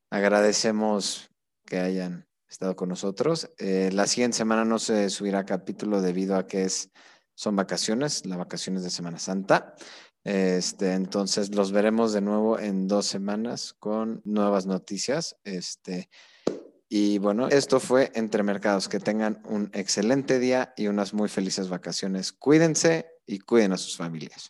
agradecemos 0.10 1.29
que 1.65 1.79
hayan 1.79 2.25
estado 2.47 2.77
con 2.77 2.88
nosotros. 2.88 3.51
Eh, 3.58 3.89
la 3.91 4.08
siguiente 4.08 4.38
semana 4.38 4.63
no 4.63 4.79
se 4.79 5.10
subirá 5.10 5.45
capítulo 5.45 6.01
debido 6.01 6.38
a 6.38 6.47
que 6.47 6.63
es, 6.63 6.89
son 7.36 7.53
vacaciones, 7.58 8.25
las 8.25 8.38
vacaciones 8.38 8.84
de 8.84 8.89
Semana 8.89 9.19
Santa. 9.19 9.75
Este, 10.23 10.93
entonces 10.93 11.53
los 11.53 11.73
veremos 11.73 12.13
de 12.13 12.21
nuevo 12.21 12.60
en 12.60 12.88
dos 12.88 13.08
semanas 13.08 13.73
con 13.77 14.21
nuevas 14.23 14.65
noticias. 14.65 15.36
Este, 15.43 16.10
y 16.89 17.19
bueno, 17.19 17.47
esto 17.49 17.80
fue 17.80 18.12
Entre 18.15 18.41
Mercados. 18.41 18.89
Que 18.89 18.99
tengan 18.99 19.41
un 19.45 19.69
excelente 19.73 20.39
día 20.39 20.73
y 20.75 20.88
unas 20.88 21.13
muy 21.13 21.30
felices 21.30 21.69
vacaciones. 21.69 22.34
Cuídense 22.34 23.06
y 23.28 23.39
cuiden 23.39 23.73
a 23.73 23.78
sus 23.78 23.95
familias. 23.95 24.49